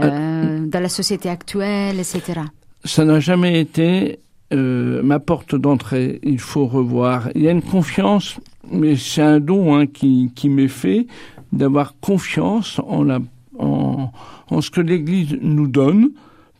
euh, 0.00 0.66
dans 0.66 0.78
la 0.80 0.88
société 0.88 1.28
actuelle, 1.28 1.98
etc. 1.98 2.40
Ça 2.84 3.04
n'a 3.04 3.18
jamais 3.18 3.60
été 3.60 4.20
euh, 4.52 5.02
ma 5.02 5.18
porte 5.18 5.54
d'entrée. 5.54 6.20
Il 6.22 6.38
faut 6.38 6.66
revoir. 6.66 7.28
Il 7.34 7.42
y 7.42 7.48
a 7.48 7.50
une 7.50 7.62
confiance, 7.62 8.38
mais 8.70 8.96
c'est 8.96 9.22
un 9.22 9.40
don 9.40 9.74
hein, 9.74 9.86
qui, 9.86 10.30
qui 10.34 10.48
m'est 10.48 10.68
fait 10.68 11.06
d'avoir 11.52 11.94
confiance 12.00 12.80
en, 12.86 13.02
la, 13.04 13.20
en, 13.58 14.10
en 14.48 14.60
ce 14.60 14.70
que 14.70 14.80
l'Église 14.80 15.38
nous 15.40 15.68
donne, 15.68 16.10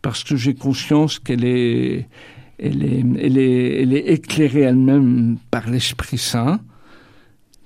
parce 0.02 0.24
que 0.24 0.36
j'ai 0.36 0.54
conscience 0.54 1.18
qu'elle 1.18 1.44
est, 1.44 2.08
elle 2.58 2.84
est, 2.84 3.04
elle 3.20 3.38
est, 3.38 3.82
elle 3.82 3.92
est 3.94 4.06
éclairée 4.08 4.60
elle-même 4.60 5.36
par 5.50 5.70
l'Esprit 5.70 6.18
Saint, 6.18 6.60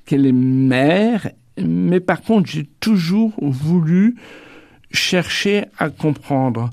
qu'elle 0.04 0.26
est 0.26 0.32
mère, 0.32 1.30
mais 1.60 2.00
par 2.00 2.22
contre 2.22 2.48
j'ai 2.48 2.68
toujours 2.80 3.32
voulu 3.40 4.16
chercher 4.90 5.64
à 5.79 5.90
comprendre. 5.90 6.70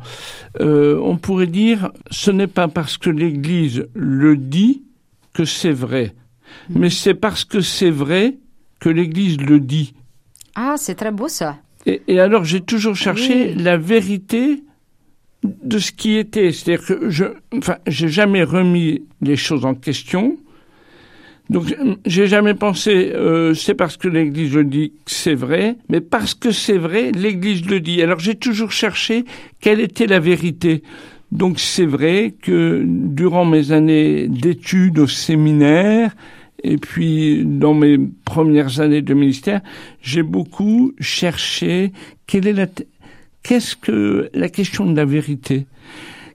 Euh, 0.60 1.00
on 1.02 1.18
pourrait 1.18 1.48
dire, 1.48 1.92
ce 2.12 2.32
n'est 2.32 2.48
pas 2.48 2.68
parce 2.68 2.98
que 2.98 3.10
l'Église 3.10 3.88
le 3.94 4.38
dit 4.38 4.84
que 5.34 5.46
c'est 5.46 5.72
vrai, 5.72 6.14
mais 6.70 6.90
c'est 6.90 7.16
parce 7.16 7.44
que 7.46 7.60
c'est 7.62 7.90
vrai 7.90 8.38
que 8.80 8.90
l'Église 8.90 9.38
le 9.42 9.60
dit. 9.60 9.94
Ah, 10.56 10.76
c'est 10.78 10.96
très 10.96 11.12
beau 11.12 11.28
ça. 11.28 11.58
Et, 11.86 12.02
et 12.08 12.20
alors 12.20 12.44
j'ai 12.46 12.62
toujours 12.62 12.96
cherché 12.96 13.54
Oui. 13.56 13.64
la 13.64 13.78
vérité 13.78 14.64
de 15.44 15.78
ce 15.80 15.92
qui 15.92 16.16
était. 16.16 16.52
C'est-à-dire 16.52 16.86
que 16.86 17.10
je, 17.10 17.26
enfin, 17.58 17.78
j'ai 17.88 18.08
jamais 18.08 18.44
remis 18.44 19.02
les 19.22 19.36
choses 19.36 19.66
en 19.66 19.74
question. 19.74 20.38
Donc 21.50 21.76
j'ai 22.06 22.28
jamais 22.28 22.54
pensé 22.54 23.12
euh, 23.14 23.54
c'est 23.54 23.74
parce 23.74 23.98
que 23.98 24.08
l'Église 24.08 24.54
le 24.54 24.64
dit 24.64 24.94
que 25.06 25.12
c'est 25.12 25.36
vrai, 25.36 25.76
mais 25.90 26.00
parce 26.00 26.34
que 26.34 26.52
c'est 26.52 26.78
vrai, 26.78 27.12
l'Église 27.12 27.66
le 27.70 27.80
dit. 27.80 28.02
Alors 28.02 28.20
j'ai 28.20 28.36
toujours 28.36 28.72
cherché 28.72 29.26
quelle 29.60 29.82
était 29.82 30.08
la 30.08 30.20
vérité. 30.20 30.84
Donc 31.32 31.60
c'est 31.60 31.86
vrai 31.86 32.34
que 32.42 32.84
durant 32.86 33.44
mes 33.44 33.72
années 33.72 34.28
d'études 34.28 35.00
au 35.00 35.08
séminaire 35.08 36.16
et 36.64 36.78
puis 36.78 37.44
dans 37.44 37.74
mes 37.74 37.98
premières 38.24 38.80
années 38.80 39.02
de 39.02 39.14
ministère, 39.14 39.62
j'ai 40.02 40.24
beaucoup 40.24 40.94
cherché 41.00 41.92
quelle 42.26 42.48
est 42.48 42.54
la 42.54 42.68
qu'est-ce 43.42 43.76
que 43.76 44.30
la 44.34 44.48
question 44.48 44.86
de 44.86 44.96
la 44.96 45.06
vérité? 45.06 45.66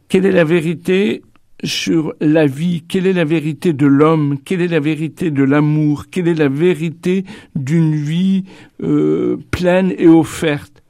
Quelle 0.08 0.26
est 0.26 0.32
la 0.32 0.44
vérité 0.44 1.22
sur 1.64 2.14
la 2.20 2.46
vie. 2.46 2.84
Quelle 2.86 3.06
est 3.06 3.12
la 3.12 3.24
vérité 3.24 3.72
de 3.72 3.86
l'homme? 3.86 4.38
Quelle 4.44 4.60
est 4.60 4.68
la 4.68 4.80
vérité 4.80 5.30
de 5.30 5.42
l'amour? 5.42 6.06
Quelle 6.10 6.28
est 6.28 6.34
la 6.34 6.48
vérité 6.48 7.24
d'une 7.54 7.94
vie 7.94 8.44
euh, 8.82 9.36
pleine 9.50 9.92
et 9.98 10.08
offerte? 10.08 10.82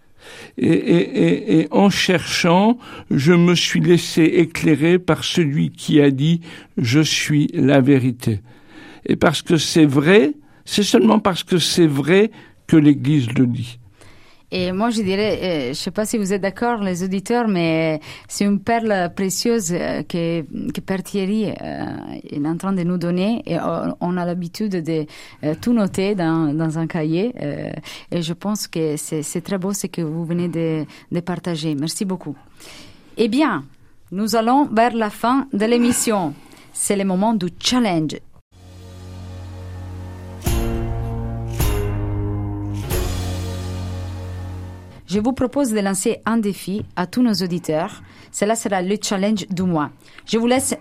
Et, 0.58 0.66
et, 0.66 1.24
et, 1.24 1.60
et 1.60 1.68
en 1.70 1.88
cherchant, 1.88 2.78
je 3.10 3.32
me 3.32 3.54
suis 3.54 3.80
laissé 3.80 4.22
éclairer 4.24 4.98
par 4.98 5.24
celui 5.24 5.70
qui 5.70 6.00
a 6.00 6.10
dit⁇ 6.10 6.40
Je 6.76 7.00
suis 7.00 7.48
la 7.54 7.80
vérité⁇ 7.80 8.32
Et 9.06 9.16
parce 9.16 9.40
que 9.40 9.56
c'est 9.56 9.86
vrai, 9.86 10.32
c'est 10.64 10.82
seulement 10.82 11.18
parce 11.18 11.44
que 11.44 11.58
c'est 11.58 11.86
vrai 11.86 12.30
que 12.66 12.76
l'Église 12.76 13.32
le 13.38 13.46
dit. 13.46 13.78
Et 14.50 14.72
moi, 14.72 14.88
je 14.90 15.02
dirais, 15.02 15.38
euh, 15.42 15.62
je 15.64 15.68
ne 15.68 15.74
sais 15.74 15.90
pas 15.90 16.06
si 16.06 16.16
vous 16.16 16.32
êtes 16.32 16.40
d'accord, 16.40 16.80
les 16.82 17.02
auditeurs, 17.02 17.48
mais 17.48 18.00
c'est 18.28 18.44
une 18.44 18.60
perle 18.60 19.12
précieuse 19.14 19.72
euh, 19.72 20.02
que, 20.02 20.42
que 20.72 20.80
Père 20.80 21.02
Thierry 21.02 21.50
euh, 21.50 21.84
est 22.30 22.46
en 22.46 22.56
train 22.56 22.72
de 22.72 22.82
nous 22.82 22.96
donner. 22.96 23.42
Et 23.44 23.58
on 24.00 24.16
a 24.16 24.24
l'habitude 24.24 24.82
de 24.82 25.06
tout 25.60 25.72
noter 25.72 26.14
dans, 26.14 26.54
dans 26.54 26.78
un 26.78 26.86
cahier. 26.86 27.34
et 28.10 28.22
je 28.22 28.32
pense 28.32 28.66
que 28.66 28.96
c'est 28.96 29.40
très 29.42 29.58
beau 29.58 29.72
ce 29.72 29.86
que 29.86 30.00
vous 30.00 30.24
venez 30.24 30.48
de, 30.48 30.84
de 31.12 31.20
partager. 31.20 31.74
Merci 31.74 32.04
beaucoup. 32.04 32.36
Eh 33.16 33.28
bien, 33.28 33.64
nous 34.12 34.36
allons 34.36 34.66
vers 34.66 34.94
la 34.94 35.10
fin 35.10 35.46
de 35.52 35.66
l'émission. 35.66 36.32
C'est 36.72 36.96
le 36.96 37.04
moment 37.04 37.34
du 37.34 37.48
challenge. 37.60 38.16
Je 45.08 45.20
vous 45.20 45.32
propose 45.32 45.72
de 45.72 45.80
lancer 45.80 46.18
un 46.26 46.36
défi 46.36 46.84
à 46.94 47.06
tous 47.06 47.22
nos 47.22 47.32
auditeurs. 47.32 48.02
Cela 48.30 48.54
sera 48.54 48.82
le 48.82 48.96
challenge 49.02 49.46
du 49.48 49.62
mois. 49.62 49.90
Je 50.26 50.36
vous 50.38 50.46
laisse 50.46 50.74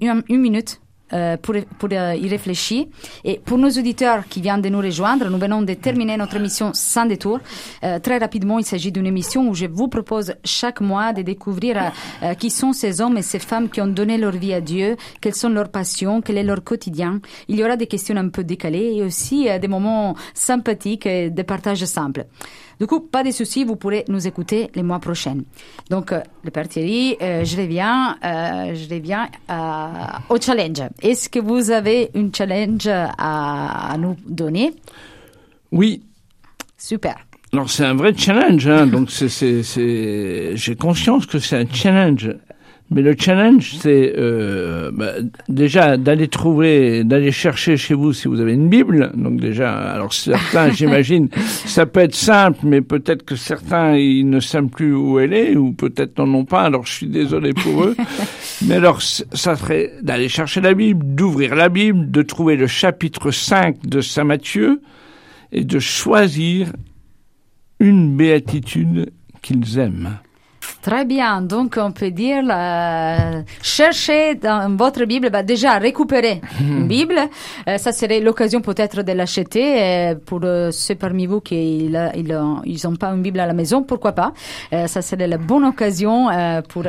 une, 0.00 0.22
minute 0.28 0.80
euh, 1.12 1.36
pour, 1.36 1.54
pour 1.78 1.90
euh, 1.92 2.14
y 2.14 2.28
réfléchir. 2.28 2.86
Et 3.24 3.38
pour 3.44 3.58
nos 3.58 3.68
auditeurs 3.68 4.26
qui 4.26 4.40
viennent 4.40 4.62
de 4.62 4.70
nous 4.70 4.78
rejoindre, 4.80 5.28
nous 5.28 5.36
venons 5.38 5.60
de 5.60 5.74
terminer 5.74 6.16
notre 6.16 6.36
émission 6.36 6.70
sans 6.72 7.04
détour. 7.04 7.40
Euh, 7.84 7.98
très 7.98 8.16
rapidement, 8.16 8.58
il 8.58 8.64
s'agit 8.64 8.90
d'une 8.90 9.06
émission 9.06 9.46
où 9.50 9.54
je 9.54 9.66
vous 9.66 9.88
propose 9.88 10.34
chaque 10.44 10.80
mois 10.80 11.12
de 11.12 11.20
découvrir 11.20 11.92
qui 12.38 12.48
sont 12.48 12.72
ces 12.72 13.02
hommes 13.02 13.18
et 13.18 13.22
ces 13.22 13.38
femmes 13.38 13.68
qui 13.68 13.82
ont 13.82 13.86
donné 13.86 14.16
leur 14.16 14.32
vie 14.32 14.54
à 14.54 14.62
Dieu, 14.62 14.96
quelles 15.20 15.34
sont 15.34 15.50
leurs 15.50 15.68
passions, 15.68 16.22
quel 16.22 16.38
est 16.38 16.42
leur 16.42 16.64
quotidien. 16.64 17.20
Il 17.48 17.56
y 17.56 17.64
aura 17.64 17.76
des 17.76 17.86
questions 17.86 18.16
un 18.16 18.30
peu 18.30 18.42
décalées 18.42 18.94
et 18.96 19.02
aussi 19.02 19.46
des 19.60 19.68
moments 19.68 20.14
sympathiques 20.32 21.06
et 21.06 21.28
des 21.30 21.44
partages 21.44 21.84
simples. 21.84 22.24
Du 22.80 22.86
coup, 22.86 23.00
pas 23.00 23.22
de 23.22 23.30
soucis, 23.30 23.64
vous 23.64 23.76
pourrez 23.76 24.04
nous 24.08 24.26
écouter 24.26 24.70
les 24.74 24.82
mois 24.82 24.98
prochains. 24.98 25.38
Donc, 25.90 26.12
euh, 26.12 26.20
le 26.42 26.50
Père 26.50 26.68
Thierry, 26.68 27.16
euh, 27.22 27.44
je 27.44 27.56
reviens, 27.56 28.16
euh, 28.24 28.74
je 28.74 28.92
reviens 28.92 29.28
au 30.28 30.40
challenge. 30.40 30.82
Est-ce 31.02 31.28
que 31.28 31.38
vous 31.38 31.70
avez 31.70 32.10
une 32.14 32.34
challenge 32.34 32.88
à, 32.88 33.96
nous 33.98 34.16
donner? 34.26 34.72
Oui. 35.72 36.02
Super. 36.78 37.16
Alors 37.52 37.70
c'est 37.70 37.84
un 37.84 37.94
vrai 37.94 38.12
challenge, 38.16 38.66
hein, 38.66 38.86
donc 38.86 39.10
c'est, 39.10 39.62
j'ai 40.56 40.76
conscience 40.76 41.24
que 41.26 41.38
c'est 41.38 41.56
un 41.56 41.66
challenge 41.72 42.34
mais 42.90 43.00
le 43.00 43.16
challenge, 43.18 43.76
c'est 43.80 44.12
euh, 44.18 44.90
bah, 44.92 45.14
déjà 45.48 45.96
d'aller 45.96 46.28
trouver, 46.28 47.02
d'aller 47.02 47.32
chercher 47.32 47.78
chez 47.78 47.94
vous 47.94 48.12
si 48.12 48.28
vous 48.28 48.40
avez 48.40 48.52
une 48.52 48.68
Bible. 48.68 49.10
Donc 49.14 49.40
déjà, 49.40 49.74
alors 49.74 50.12
certains, 50.12 50.70
j'imagine, 50.72 51.28
ça 51.64 51.86
peut 51.86 52.00
être 52.00 52.14
simple, 52.14 52.58
mais 52.62 52.82
peut-être 52.82 53.24
que 53.24 53.36
certains, 53.36 53.96
ils 53.96 54.28
ne 54.28 54.38
savent 54.38 54.68
plus 54.68 54.94
où 54.94 55.18
elle 55.18 55.32
est, 55.32 55.56
ou 55.56 55.72
peut-être 55.72 56.18
n'en 56.18 56.32
ont 56.34 56.44
pas. 56.44 56.62
Alors 56.62 56.84
je 56.84 56.92
suis 56.92 57.06
désolé 57.06 57.54
pour 57.54 57.84
eux. 57.84 57.96
mais 58.66 58.74
alors, 58.74 59.02
ça 59.02 59.56
serait 59.56 59.92
d'aller 60.02 60.28
chercher 60.28 60.60
la 60.60 60.74
Bible, 60.74 61.14
d'ouvrir 61.14 61.54
la 61.54 61.68
Bible, 61.68 62.10
de 62.10 62.22
trouver 62.22 62.56
le 62.56 62.66
chapitre 62.66 63.30
5 63.30 63.86
de 63.86 64.00
Saint 64.00 64.24
Matthieu 64.24 64.80
et 65.52 65.64
de 65.64 65.78
choisir 65.78 66.72
une 67.80 68.16
béatitude 68.16 69.12
qu'ils 69.42 69.78
aiment. 69.78 70.18
Très 70.84 71.06
bien, 71.06 71.40
donc 71.40 71.78
on 71.80 71.92
peut 71.92 72.10
dire 72.10 72.42
euh, 72.46 73.40
chercher 73.62 74.34
dans 74.34 74.76
votre 74.76 75.06
Bible, 75.06 75.30
bah 75.30 75.42
déjà 75.42 75.78
récupérer 75.78 76.42
une 76.60 76.86
Bible, 76.86 77.18
euh, 77.66 77.78
ça 77.78 77.90
serait 77.90 78.20
l'occasion 78.20 78.60
peut-être 78.60 79.00
de 79.00 79.12
l'acheter 79.12 79.82
euh, 79.82 80.14
pour 80.26 80.42
ceux 80.72 80.94
parmi 80.96 81.24
vous 81.24 81.40
qui 81.40 81.86
ils 81.86 82.12
ils 82.66 82.86
ont 82.86 82.96
pas 82.96 83.08
une 83.14 83.22
Bible 83.22 83.40
à 83.40 83.46
la 83.46 83.54
maison, 83.54 83.82
pourquoi 83.82 84.12
pas. 84.12 84.34
Ça 84.86 85.00
serait 85.00 85.26
la 85.26 85.38
bonne 85.38 85.64
occasion 85.64 86.28
pour 86.68 86.84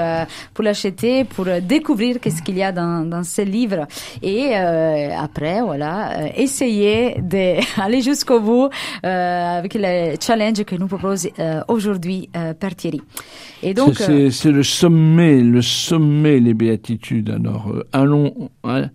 pour 0.53 0.63
l'acheter, 0.65 1.23
pour 1.23 1.45
découvrir 1.61 2.19
qu'est-ce 2.19 2.41
qu'il 2.41 2.57
y 2.57 2.63
a 2.63 2.73
dans 2.73 3.09
dans 3.09 3.23
ce 3.23 3.43
livre 3.43 3.87
et 4.21 4.55
après 4.55 5.61
voilà 5.61 6.35
essayer 6.35 7.15
d'aller 7.21 8.01
jusqu'au 8.09 8.41
bout 8.41 8.69
avec 9.03 9.73
le 9.75 10.15
challenge 10.19 10.65
que 10.65 10.75
nous 10.75 10.87
propose 10.87 11.29
aujourd'hui 11.69 12.29
Père 12.59 12.75
Thierry. 12.75 13.01
Et 13.63 13.73
donc, 13.73 13.84
euh, 13.87 14.29
c'est 14.29 14.51
le 14.51 14.63
sommet, 14.63 15.41
le 15.41 15.61
sommet, 15.61 16.39
les 16.39 16.53
béatitudes. 16.53 17.29
Alors, 17.29 17.69
euh, 17.69 17.87
allons, 17.93 18.49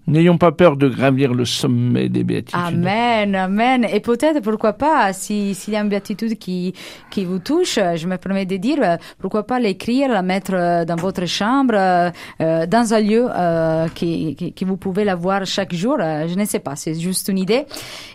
n'ayons 0.07 0.39
pas 0.39 0.53
peur 0.53 0.77
de 0.77 0.89
gravir 0.89 1.35
le 1.35 1.45
sommet 1.45 2.09
des 2.09 2.25
béatitudes. 2.25 2.61
Amen, 2.61 3.35
amen. 3.35 3.87
Et 3.93 4.01
peut-être, 4.01 4.41
pourquoi 4.41 4.73
pas, 4.73 5.13
s'il 5.13 5.55
y 5.69 5.77
a 5.77 5.81
une 5.81 5.89
béatitude 5.89 6.39
qui, 6.39 6.75
qui 7.11 7.25
vous 7.25 7.39
touche, 7.39 7.79
je 7.97 8.07
me 8.07 8.17
permets 8.17 8.47
de 8.47 8.57
dire, 8.57 8.79
euh, 8.83 8.97
pourquoi 9.19 9.47
pas 9.47 9.59
l'écrire, 9.59 10.09
la 10.09 10.23
mettre 10.23 10.85
dans 10.85 10.97
votre 10.97 11.27
chambre, 11.27 11.75
dans 12.39 12.95
un 12.95 13.01
lieu 13.01 13.27
qui, 13.95 14.35
qui, 14.37 14.53
qui, 14.53 14.65
vous 14.65 14.77
pouvez 14.77 15.05
la 15.05 15.15
voir 15.15 15.47
chaque 15.47 15.75
jour. 15.75 15.97
je 15.99 16.35
ne 16.35 16.45
sais 16.45 16.61
pas, 16.61 16.77
c'est 16.77 16.95
juste 16.95 17.29
une 17.29 17.39
idée. 17.39 17.65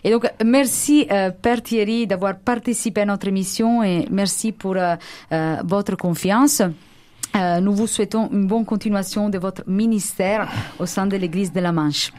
Et 0.04 0.10
donc, 0.10 0.26
merci, 0.44 1.06
Père 1.42 1.62
Thierry, 1.62 2.06
d'avoir 2.06 2.38
participé 2.38 3.02
à 3.02 3.04
notre 3.04 3.28
émission 3.28 3.82
et 3.82 4.06
merci 4.10 4.52
pour 4.52 4.76
votre 5.64 5.96
confiance. 5.96 6.62
Euh, 7.36 7.60
nous 7.60 7.74
vous 7.74 7.86
souhaitons 7.86 8.28
une 8.32 8.46
bonne 8.46 8.64
continuation 8.64 9.28
de 9.28 9.38
votre 9.38 9.62
ministère 9.66 10.48
au 10.78 10.86
sein 10.86 11.06
de 11.06 11.16
l'Église 11.16 11.52
de 11.52 11.60
la 11.60 11.72
Manche. 11.72 12.12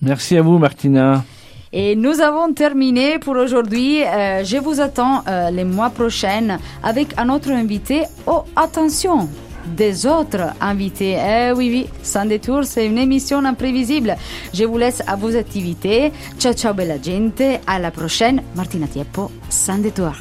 Merci 0.00 0.36
à 0.36 0.42
vous, 0.42 0.58
Martina. 0.58 1.24
Et 1.72 1.96
nous 1.96 2.20
avons 2.20 2.52
terminé 2.52 3.18
pour 3.18 3.34
aujourd'hui. 3.36 4.04
Euh, 4.04 4.44
je 4.44 4.58
vous 4.58 4.80
attends 4.80 5.24
euh, 5.26 5.50
les 5.50 5.64
mois 5.64 5.90
prochains 5.90 6.58
avec 6.82 7.18
un 7.18 7.28
autre 7.30 7.50
invité. 7.50 8.02
Oh, 8.26 8.44
attention! 8.54 9.28
des 9.66 10.06
autres 10.06 10.52
invités. 10.60 11.16
Eh 11.18 11.52
oui, 11.52 11.70
oui, 11.70 11.86
sans 12.02 12.26
détour, 12.26 12.64
c'est 12.64 12.86
une 12.86 12.98
émission 12.98 13.44
imprévisible. 13.44 14.14
Je 14.52 14.64
vous 14.64 14.78
laisse 14.78 15.02
à 15.06 15.16
vos 15.16 15.34
activités. 15.34 16.12
Ciao, 16.38 16.52
ciao, 16.52 16.74
bella 16.74 17.00
gente. 17.00 17.60
À 17.66 17.78
la 17.78 17.90
prochaine. 17.90 18.42
Martina 18.54 18.86
Tieppo, 18.86 19.30
sans 19.48 19.78
détour. 19.78 20.12